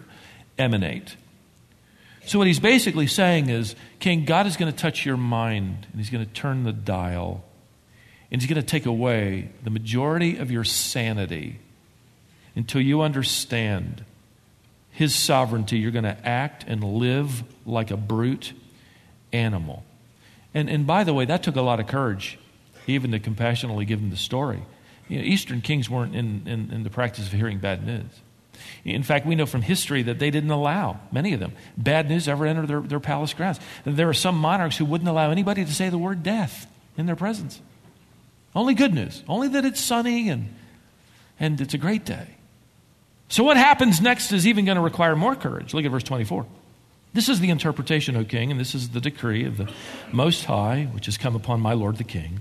emanate. 0.57 1.17
So, 2.25 2.37
what 2.37 2.47
he's 2.47 2.59
basically 2.59 3.07
saying 3.07 3.49
is, 3.49 3.75
King, 3.99 4.25
God 4.25 4.45
is 4.45 4.57
going 4.57 4.71
to 4.71 4.77
touch 4.77 5.05
your 5.05 5.17
mind, 5.17 5.87
and 5.91 5.99
he's 5.99 6.09
going 6.09 6.25
to 6.25 6.31
turn 6.31 6.63
the 6.63 6.73
dial, 6.73 7.43
and 8.31 8.41
he's 8.41 8.49
going 8.49 8.61
to 8.61 8.67
take 8.67 8.85
away 8.85 9.49
the 9.63 9.69
majority 9.69 10.37
of 10.37 10.51
your 10.51 10.63
sanity 10.63 11.59
until 12.55 12.81
you 12.81 13.01
understand 13.01 14.03
his 14.91 15.15
sovereignty. 15.15 15.79
You're 15.79 15.91
going 15.91 16.03
to 16.03 16.27
act 16.27 16.65
and 16.67 16.83
live 16.83 17.43
like 17.65 17.89
a 17.89 17.97
brute 17.97 18.53
animal. 19.31 19.83
And, 20.53 20.69
and 20.69 20.85
by 20.85 21.03
the 21.03 21.13
way, 21.13 21.25
that 21.25 21.43
took 21.43 21.55
a 21.55 21.61
lot 21.61 21.79
of 21.79 21.87
courage, 21.87 22.37
even 22.87 23.11
to 23.11 23.19
compassionately 23.19 23.85
give 23.85 23.99
him 23.99 24.09
the 24.09 24.17
story. 24.17 24.61
You 25.07 25.19
know, 25.19 25.23
Eastern 25.23 25.61
kings 25.61 25.89
weren't 25.89 26.15
in, 26.15 26.43
in, 26.45 26.71
in 26.71 26.83
the 26.83 26.89
practice 26.89 27.27
of 27.27 27.33
hearing 27.33 27.59
bad 27.59 27.85
news. 27.85 28.05
In 28.85 29.03
fact, 29.03 29.25
we 29.25 29.35
know 29.35 29.45
from 29.45 29.61
history 29.61 30.03
that 30.03 30.19
they 30.19 30.31
didn't 30.31 30.51
allow, 30.51 30.99
many 31.11 31.33
of 31.33 31.39
them, 31.39 31.53
bad 31.77 32.09
news 32.09 32.27
ever 32.27 32.45
enter 32.45 32.65
their, 32.65 32.81
their 32.81 32.99
palace 32.99 33.33
grounds. 33.33 33.59
There 33.85 34.09
are 34.09 34.13
some 34.13 34.37
monarchs 34.37 34.77
who 34.77 34.85
wouldn't 34.85 35.09
allow 35.09 35.31
anybody 35.31 35.65
to 35.65 35.73
say 35.73 35.89
the 35.89 35.97
word 35.97 36.23
death 36.23 36.67
in 36.97 37.05
their 37.05 37.15
presence. 37.15 37.61
Only 38.55 38.73
good 38.73 38.93
news, 38.93 39.23
only 39.27 39.47
that 39.49 39.65
it's 39.65 39.79
sunny 39.79 40.29
and, 40.29 40.53
and 41.39 41.59
it's 41.61 41.73
a 41.73 41.77
great 41.77 42.05
day. 42.05 42.27
So, 43.27 43.43
what 43.43 43.57
happens 43.57 44.01
next 44.01 44.31
is 44.31 44.47
even 44.47 44.65
going 44.65 44.77
to 44.77 44.81
require 44.81 45.15
more 45.15 45.35
courage. 45.35 45.73
Look 45.73 45.85
at 45.85 45.91
verse 45.91 46.03
24. 46.03 46.47
This 47.13 47.29
is 47.29 47.39
the 47.39 47.51
interpretation, 47.51 48.15
O 48.15 48.23
king, 48.23 48.49
and 48.49 48.59
this 48.59 48.73
is 48.73 48.89
the 48.89 49.01
decree 49.01 49.45
of 49.45 49.57
the 49.57 49.71
Most 50.11 50.45
High, 50.45 50.89
which 50.93 51.05
has 51.05 51.17
come 51.17 51.35
upon 51.35 51.59
my 51.59 51.73
Lord 51.73 51.97
the 51.97 52.03
king 52.03 52.39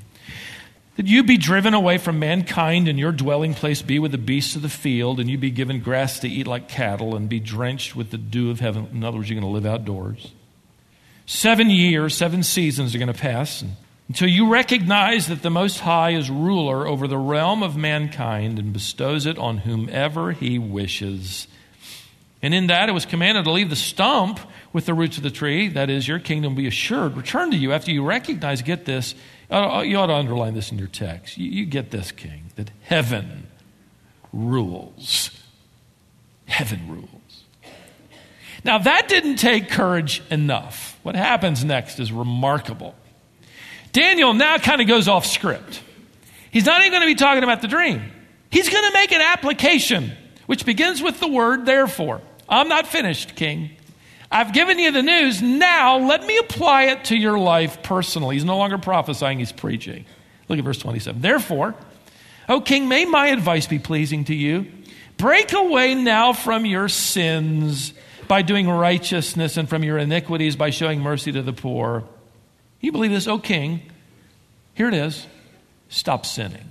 that 0.98 1.06
you 1.06 1.22
be 1.22 1.37
driven 1.37 1.74
away 1.74 1.96
from 1.96 2.18
mankind 2.18 2.88
and 2.88 2.98
your 2.98 3.12
dwelling 3.12 3.54
place 3.54 3.82
be 3.82 4.00
with 4.00 4.11
the 4.11 4.18
beasts 4.18 4.56
of 4.56 4.62
the 4.62 4.68
field, 4.68 5.20
and 5.20 5.30
you 5.30 5.38
be 5.38 5.52
given 5.52 5.78
grass 5.78 6.18
to 6.18 6.28
eat 6.28 6.44
like 6.44 6.68
cattle 6.68 7.14
and 7.14 7.28
be 7.28 7.38
drenched 7.38 7.94
with 7.94 8.11
the 8.11 8.18
dew 8.18 8.50
of 8.50 8.58
heaven. 8.58 8.88
In 8.92 9.04
other 9.04 9.18
words, 9.18 9.30
you're 9.30 9.40
going 9.40 9.48
to 9.48 9.54
live 9.54 9.64
outdoors. 9.64 10.32
Seven 11.24 11.70
years, 11.70 12.16
seven 12.16 12.42
seasons 12.42 12.96
are 12.96 12.98
going 12.98 13.12
to 13.12 13.14
pass 13.14 13.62
until 14.08 14.28
you 14.28 14.50
recognize 14.50 15.28
that 15.28 15.42
the 15.42 15.50
Most 15.50 15.78
High 15.78 16.14
is 16.14 16.30
ruler 16.30 16.84
over 16.84 17.06
the 17.06 17.16
realm 17.16 17.62
of 17.62 17.76
mankind 17.76 18.58
and 18.58 18.72
bestows 18.72 19.24
it 19.24 19.38
on 19.38 19.58
whomever 19.58 20.32
he 20.32 20.58
wishes. 20.58 21.46
And 22.42 22.52
in 22.52 22.66
that, 22.66 22.88
it 22.88 22.92
was 22.92 23.06
commanded 23.06 23.44
to 23.44 23.52
leave 23.52 23.70
the 23.70 23.76
stump 23.76 24.40
with 24.72 24.87
the 24.87 24.94
roots 24.94 25.16
of 25.16 25.22
the 25.22 25.30
tree. 25.30 25.68
That 25.68 25.90
is, 25.90 26.08
your 26.08 26.18
kingdom 26.18 26.56
be 26.56 26.66
assured, 26.66 27.16
return 27.16 27.52
to 27.52 27.56
you 27.56 27.72
after 27.72 27.92
you 27.92 28.04
recognize, 28.04 28.62
get 28.62 28.84
this, 28.84 29.14
you 29.50 29.96
ought 29.96 30.06
to 30.06 30.14
underline 30.14 30.54
this 30.54 30.70
in 30.70 30.78
your 30.78 30.88
text. 30.88 31.38
You, 31.38 31.64
get 31.64 31.90
this, 31.90 32.12
King, 32.12 32.50
that 32.56 32.70
heaven 32.82 33.46
rules. 34.32 35.30
Heaven 36.46 36.88
rules. 36.88 37.44
Now, 38.64 38.78
that 38.78 39.08
didn't 39.08 39.37
take 39.37 39.70
courage 39.70 40.22
enough. 40.30 40.98
What 41.02 41.14
happens 41.14 41.64
next 41.64 41.98
is 42.00 42.12
remarkable. 42.12 42.94
Daniel 43.92 44.34
now 44.34 44.58
kind 44.58 44.80
of 44.80 44.87
goes 44.87 45.08
off 45.08 45.24
script. 45.24 45.82
He's 46.50 46.66
not 46.66 46.80
even 46.80 46.92
going 46.92 47.02
to 47.02 47.06
be 47.06 47.14
talking 47.14 47.44
about 47.44 47.62
the 47.62 47.68
dream. 47.68 48.02
He's 48.50 48.68
going 48.68 48.84
to 48.84 48.92
make 48.92 49.12
an 49.12 49.20
application, 49.20 50.12
which 50.46 50.66
begins 50.66 51.02
with 51.02 51.20
the 51.20 51.28
word 51.28 51.66
therefore. 51.66 52.20
I'm 52.48 52.68
not 52.68 52.87
finished, 52.87 53.37
King. 53.37 53.70
I've 54.30 54.52
given 54.52 54.78
you 54.78 54.92
the 54.92 55.02
news. 55.02 55.40
Now 55.40 55.98
let 55.98 56.24
me 56.24 56.36
apply 56.38 56.84
it 56.84 57.04
to 57.06 57.16
your 57.16 57.38
life 57.38 57.82
personally. 57.82 58.36
He's 58.36 58.44
no 58.44 58.58
longer 58.58 58.78
prophesying, 58.78 59.38
he's 59.38 59.52
preaching. 59.52 60.04
Look 60.48 60.58
at 60.58 60.64
verse 60.64 60.78
27. 60.78 61.20
Therefore, 61.20 61.74
O 62.48 62.60
king, 62.60 62.88
may 62.88 63.04
my 63.04 63.28
advice 63.28 63.66
be 63.66 63.78
pleasing 63.78 64.24
to 64.26 64.34
you. 64.34 64.66
Break 65.16 65.52
away 65.52 65.94
now 65.94 66.32
from 66.32 66.64
your 66.64 66.88
sins 66.88 67.92
by 68.28 68.42
doing 68.42 68.68
righteousness 68.68 69.56
and 69.56 69.68
from 69.68 69.82
your 69.82 69.98
iniquities 69.98 70.56
by 70.56 70.70
showing 70.70 71.00
mercy 71.00 71.32
to 71.32 71.42
the 71.42 71.52
poor. 71.52 72.04
You 72.80 72.92
believe 72.92 73.10
this, 73.10 73.26
O 73.26 73.38
king? 73.38 73.82
Here 74.74 74.88
it 74.88 74.94
is. 74.94 75.26
Stop 75.88 76.24
sinning. 76.24 76.70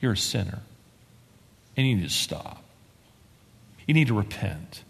You're 0.00 0.12
a 0.12 0.16
sinner. 0.16 0.60
And 1.76 1.86
you 1.86 1.96
need 1.96 2.04
to 2.04 2.10
stop. 2.10 2.62
You 3.86 3.94
need 3.94 4.08
to 4.08 4.14
repent. 4.14 4.84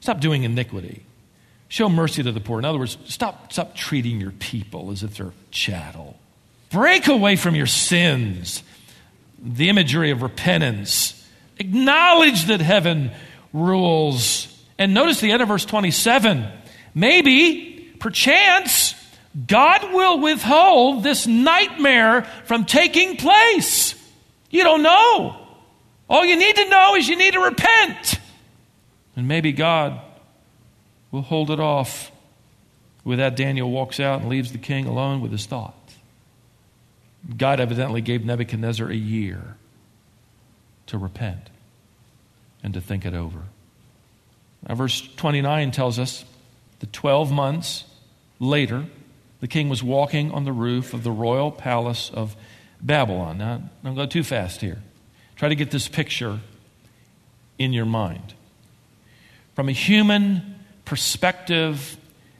Stop 0.00 0.20
doing 0.20 0.42
iniquity. 0.42 1.04
Show 1.68 1.88
mercy 1.88 2.22
to 2.22 2.32
the 2.32 2.40
poor. 2.40 2.58
In 2.58 2.64
other 2.64 2.78
words, 2.78 2.96
stop, 3.04 3.52
stop 3.52 3.74
treating 3.74 4.20
your 4.20 4.30
people 4.32 4.90
as 4.90 5.02
if 5.02 5.16
they're 5.16 5.32
chattel. 5.50 6.18
Break 6.70 7.08
away 7.08 7.36
from 7.36 7.54
your 7.54 7.66
sins. 7.66 8.62
The 9.42 9.68
imagery 9.68 10.10
of 10.10 10.22
repentance. 10.22 11.14
Acknowledge 11.58 12.46
that 12.46 12.60
heaven 12.60 13.10
rules. 13.52 14.48
And 14.78 14.94
notice 14.94 15.20
the 15.20 15.30
end 15.30 15.42
of 15.42 15.48
verse 15.48 15.66
27. 15.66 16.46
Maybe 16.94 17.94
perchance, 18.00 18.94
God 19.46 19.92
will 19.92 20.20
withhold 20.20 21.02
this 21.02 21.26
nightmare 21.26 22.22
from 22.44 22.64
taking 22.64 23.16
place. 23.16 23.94
You 24.50 24.64
don't 24.64 24.82
know. 24.82 25.36
All 26.08 26.24
you 26.24 26.36
need 26.36 26.56
to 26.56 26.68
know 26.68 26.96
is 26.96 27.08
you 27.08 27.16
need 27.16 27.34
to 27.34 27.40
repent. 27.40 28.20
And 29.16 29.28
maybe 29.28 29.52
God 29.52 30.00
will 31.10 31.22
hold 31.22 31.50
it 31.50 31.60
off. 31.60 32.10
With 33.04 33.18
that, 33.18 33.36
Daniel 33.36 33.70
walks 33.70 34.00
out 34.00 34.20
and 34.20 34.28
leaves 34.28 34.52
the 34.52 34.58
king 34.58 34.86
alone 34.86 35.20
with 35.20 35.32
his 35.32 35.46
thoughts. 35.46 35.96
God 37.36 37.60
evidently 37.60 38.00
gave 38.00 38.24
Nebuchadnezzar 38.24 38.88
a 38.88 38.96
year 38.96 39.56
to 40.86 40.98
repent 40.98 41.50
and 42.62 42.74
to 42.74 42.80
think 42.80 43.04
it 43.04 43.14
over. 43.14 43.40
Now, 44.66 44.74
verse 44.74 45.06
29 45.16 45.70
tells 45.70 45.98
us 45.98 46.24
that 46.80 46.92
12 46.92 47.30
months 47.30 47.84
later, 48.38 48.86
the 49.40 49.48
king 49.48 49.68
was 49.68 49.82
walking 49.82 50.32
on 50.32 50.44
the 50.44 50.52
roof 50.52 50.94
of 50.94 51.04
the 51.04 51.10
royal 51.10 51.50
palace 51.50 52.10
of 52.12 52.36
Babylon. 52.80 53.38
Now, 53.38 53.62
don't 53.84 53.94
go 53.94 54.06
too 54.06 54.24
fast 54.24 54.60
here. 54.60 54.78
Try 55.36 55.48
to 55.48 55.54
get 55.54 55.70
this 55.70 55.88
picture 55.88 56.40
in 57.58 57.72
your 57.72 57.84
mind. 57.84 58.34
From 59.54 59.68
a 59.68 59.72
human 59.72 60.57
perspective, 60.88 61.98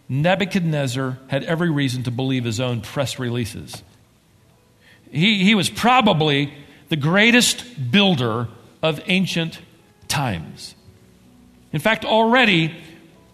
Nebuchadnezzar 0.09 1.19
had 1.29 1.45
every 1.45 1.69
reason 1.69 2.03
to 2.05 2.11
believe 2.11 2.45
his 2.45 2.61
own 2.61 2.81
press 2.81 3.19
releases. 3.19 3.83
He, 5.11 5.45
he 5.45 5.55
was 5.55 5.69
probably 5.69 6.55
the 6.89 6.97
greatest 6.97 7.91
builder 7.91 8.49
of 8.83 9.01
ancient 9.07 9.61
times. 10.09 10.75
In 11.75 11.81
fact, 11.81 12.07
already, 12.07 12.75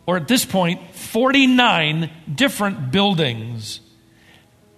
or 0.04 0.16
at 0.16 0.26
this 0.26 0.44
point, 0.44 0.94
49 0.96 2.10
different 2.34 2.90
buildings 2.90 3.80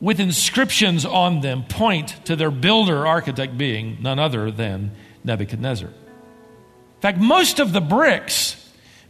with 0.02 0.20
inscriptions 0.20 1.06
on 1.06 1.40
them 1.40 1.64
point 1.64 2.08
to 2.26 2.36
their 2.36 2.50
builder 2.50 3.06
architect 3.06 3.56
being 3.56 3.96
none 4.02 4.18
other 4.18 4.50
than 4.50 4.90
Nebuchadnezzar. 5.24 5.88
In 5.88 7.00
fact, 7.00 7.16
most 7.16 7.58
of 7.58 7.72
the 7.72 7.80
bricks 7.80 8.62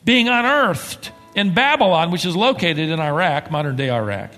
being 0.05 0.29
unearthed 0.29 1.11
in 1.37 1.53
Babylon, 1.53 2.11
which 2.11 2.25
is 2.25 2.35
located 2.35 2.89
in 2.89 2.99
Iraq, 2.99 3.51
modern 3.51 3.77
day 3.77 3.91
Iraq, 3.91 4.31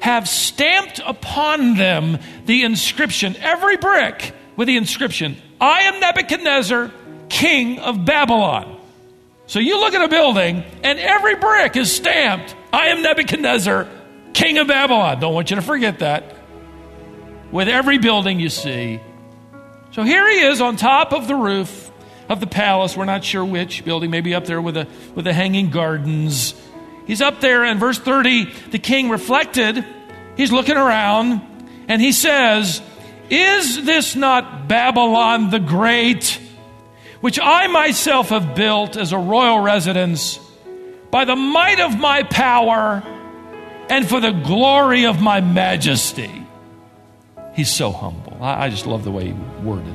have 0.00 0.26
stamped 0.26 1.00
upon 1.06 1.76
them 1.76 2.18
the 2.46 2.64
inscription, 2.64 3.36
every 3.36 3.76
brick 3.76 4.34
with 4.56 4.66
the 4.66 4.78
inscription, 4.78 5.36
I 5.60 5.82
am 5.82 6.00
Nebuchadnezzar, 6.00 6.90
king 7.28 7.78
of 7.78 8.06
Babylon. 8.06 8.80
So 9.46 9.58
you 9.60 9.78
look 9.78 9.94
at 9.94 10.02
a 10.02 10.08
building, 10.08 10.64
and 10.82 10.98
every 10.98 11.36
brick 11.36 11.76
is 11.76 11.94
stamped, 11.94 12.56
I 12.72 12.86
am 12.86 13.02
Nebuchadnezzar, 13.02 13.86
king 14.32 14.56
of 14.58 14.66
Babylon. 14.66 15.20
Don't 15.20 15.34
want 15.34 15.50
you 15.50 15.56
to 15.56 15.62
forget 15.62 15.98
that. 16.00 16.34
With 17.52 17.68
every 17.68 17.98
building 17.98 18.40
you 18.40 18.48
see. 18.48 18.98
So 19.92 20.02
here 20.02 20.28
he 20.28 20.40
is 20.40 20.60
on 20.60 20.76
top 20.76 21.12
of 21.12 21.28
the 21.28 21.34
roof 21.34 21.90
of 22.28 22.40
the 22.40 22.46
palace. 22.46 22.96
We're 22.96 23.04
not 23.04 23.24
sure 23.24 23.44
which 23.44 23.84
building, 23.84 24.10
maybe 24.10 24.34
up 24.34 24.44
there 24.44 24.60
with 24.60 24.74
the, 24.74 24.86
with 25.14 25.24
the 25.24 25.32
hanging 25.32 25.70
gardens. 25.70 26.54
He's 27.06 27.22
up 27.22 27.40
there, 27.40 27.64
and 27.64 27.78
verse 27.78 27.98
30, 27.98 28.52
the 28.70 28.78
king 28.78 29.10
reflected. 29.10 29.84
He's 30.36 30.50
looking 30.50 30.76
around, 30.76 31.40
and 31.88 32.02
he 32.02 32.12
says, 32.12 32.82
Is 33.30 33.84
this 33.84 34.16
not 34.16 34.68
Babylon 34.68 35.50
the 35.50 35.60
Great, 35.60 36.40
which 37.20 37.38
I 37.40 37.68
myself 37.68 38.30
have 38.30 38.54
built 38.54 38.96
as 38.96 39.12
a 39.12 39.18
royal 39.18 39.60
residence 39.60 40.40
by 41.10 41.24
the 41.24 41.36
might 41.36 41.80
of 41.80 41.96
my 41.96 42.24
power 42.24 43.02
and 43.88 44.08
for 44.08 44.20
the 44.20 44.32
glory 44.32 45.06
of 45.06 45.20
my 45.20 45.40
majesty? 45.40 46.46
He's 47.54 47.72
so 47.72 47.90
humble. 47.90 48.36
I, 48.42 48.68
just 48.68 48.86
love 48.86 49.04
the 49.04 49.10
way 49.10 49.28
he 49.28 49.32
worded. 49.62 49.94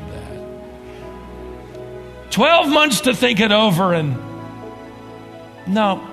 12 2.32 2.70
months 2.70 3.02
to 3.02 3.14
think 3.14 3.40
it 3.42 3.52
over, 3.52 3.94
and 3.94 4.16
no, 5.68 6.08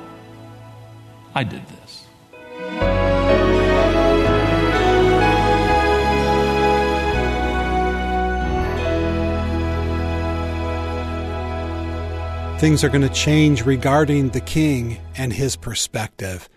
I 1.35 1.44
did 1.44 1.62
this. 1.66 2.04
Things 12.61 12.83
are 12.83 12.88
going 12.88 13.02
to 13.02 13.09
change 13.09 13.64
regarding 13.64 14.31
the 14.31 14.40
king 14.40 14.98
and 15.16 15.33
his 15.33 15.54
perspective. 15.54 16.48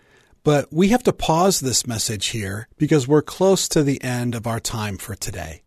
But 0.43 0.73
we 0.73 0.87
have 0.87 1.03
to 1.03 1.13
pause 1.13 1.59
this 1.59 1.85
message 1.85 2.27
here 2.27 2.67
because 2.79 3.07
we're 3.07 3.21
close 3.21 3.67
to 3.69 3.83
the 3.83 4.01
end 4.01 4.33
of 4.33 4.47
our 4.47 4.59
time 4.59 4.97
for 4.97 5.13
today. 5.13 5.61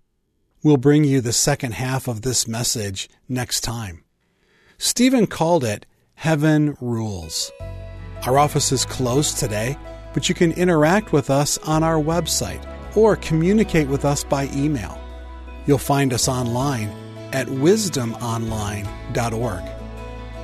We'll 0.65 0.77
bring 0.79 1.05
you 1.05 1.21
the 1.21 1.35
second 1.35 1.75
half 1.75 2.09
of 2.09 2.23
this 2.23 2.49
message 2.49 3.11
next 3.29 3.61
time. 3.61 4.03
Stephen 4.79 5.27
called 5.27 5.63
it 5.63 5.85
Heaven 6.15 6.79
Rules. 6.81 7.53
Our 8.27 8.39
office 8.39 8.73
is 8.73 8.87
closed 8.87 9.37
today, 9.37 9.77
but 10.15 10.31
you 10.31 10.35
can 10.35 10.53
interact 10.53 11.13
with 11.13 11.29
us 11.29 11.59
on 11.59 11.83
our 11.83 12.03
website 12.03 12.65
or 12.97 13.17
communicate 13.17 13.89
with 13.89 14.07
us 14.07 14.25
by 14.25 14.49
email. 14.55 14.99
You'll 15.67 15.77
find 15.77 16.15
us 16.15 16.29
online 16.29 16.89
at 17.35 17.47
wisdomonline.org. 17.47 19.63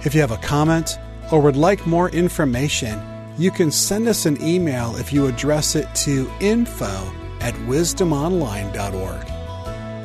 If 0.04 0.14
you 0.14 0.20
have 0.20 0.32
a 0.32 0.36
comment 0.36 0.98
or 1.32 1.40
would 1.40 1.56
like 1.56 1.86
more 1.86 2.10
information, 2.10 3.00
you 3.38 3.50
can 3.50 3.70
send 3.70 4.06
us 4.06 4.26
an 4.26 4.36
email 4.42 4.96
if 4.96 5.14
you 5.14 5.28
address 5.28 5.76
it 5.76 5.88
to 5.94 6.30
info 6.40 7.10
at 7.40 7.54
wisdomonline.org. 7.54 9.29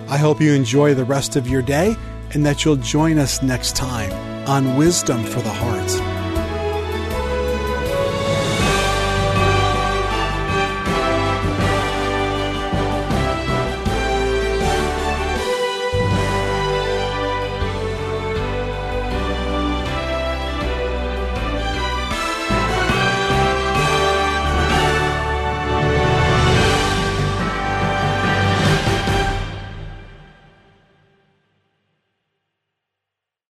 I 0.07 0.17
hope 0.17 0.39
you 0.39 0.53
enjoy 0.53 0.93
the 0.93 1.03
rest 1.03 1.35
of 1.35 1.47
your 1.47 1.61
day 1.61 1.95
and 2.33 2.45
that 2.45 2.63
you'll 2.63 2.75
join 2.75 3.17
us 3.17 3.41
next 3.41 3.75
time 3.75 4.11
on 4.47 4.77
Wisdom 4.77 5.23
for 5.23 5.41
the 5.41 5.49
Heart. 5.49 6.14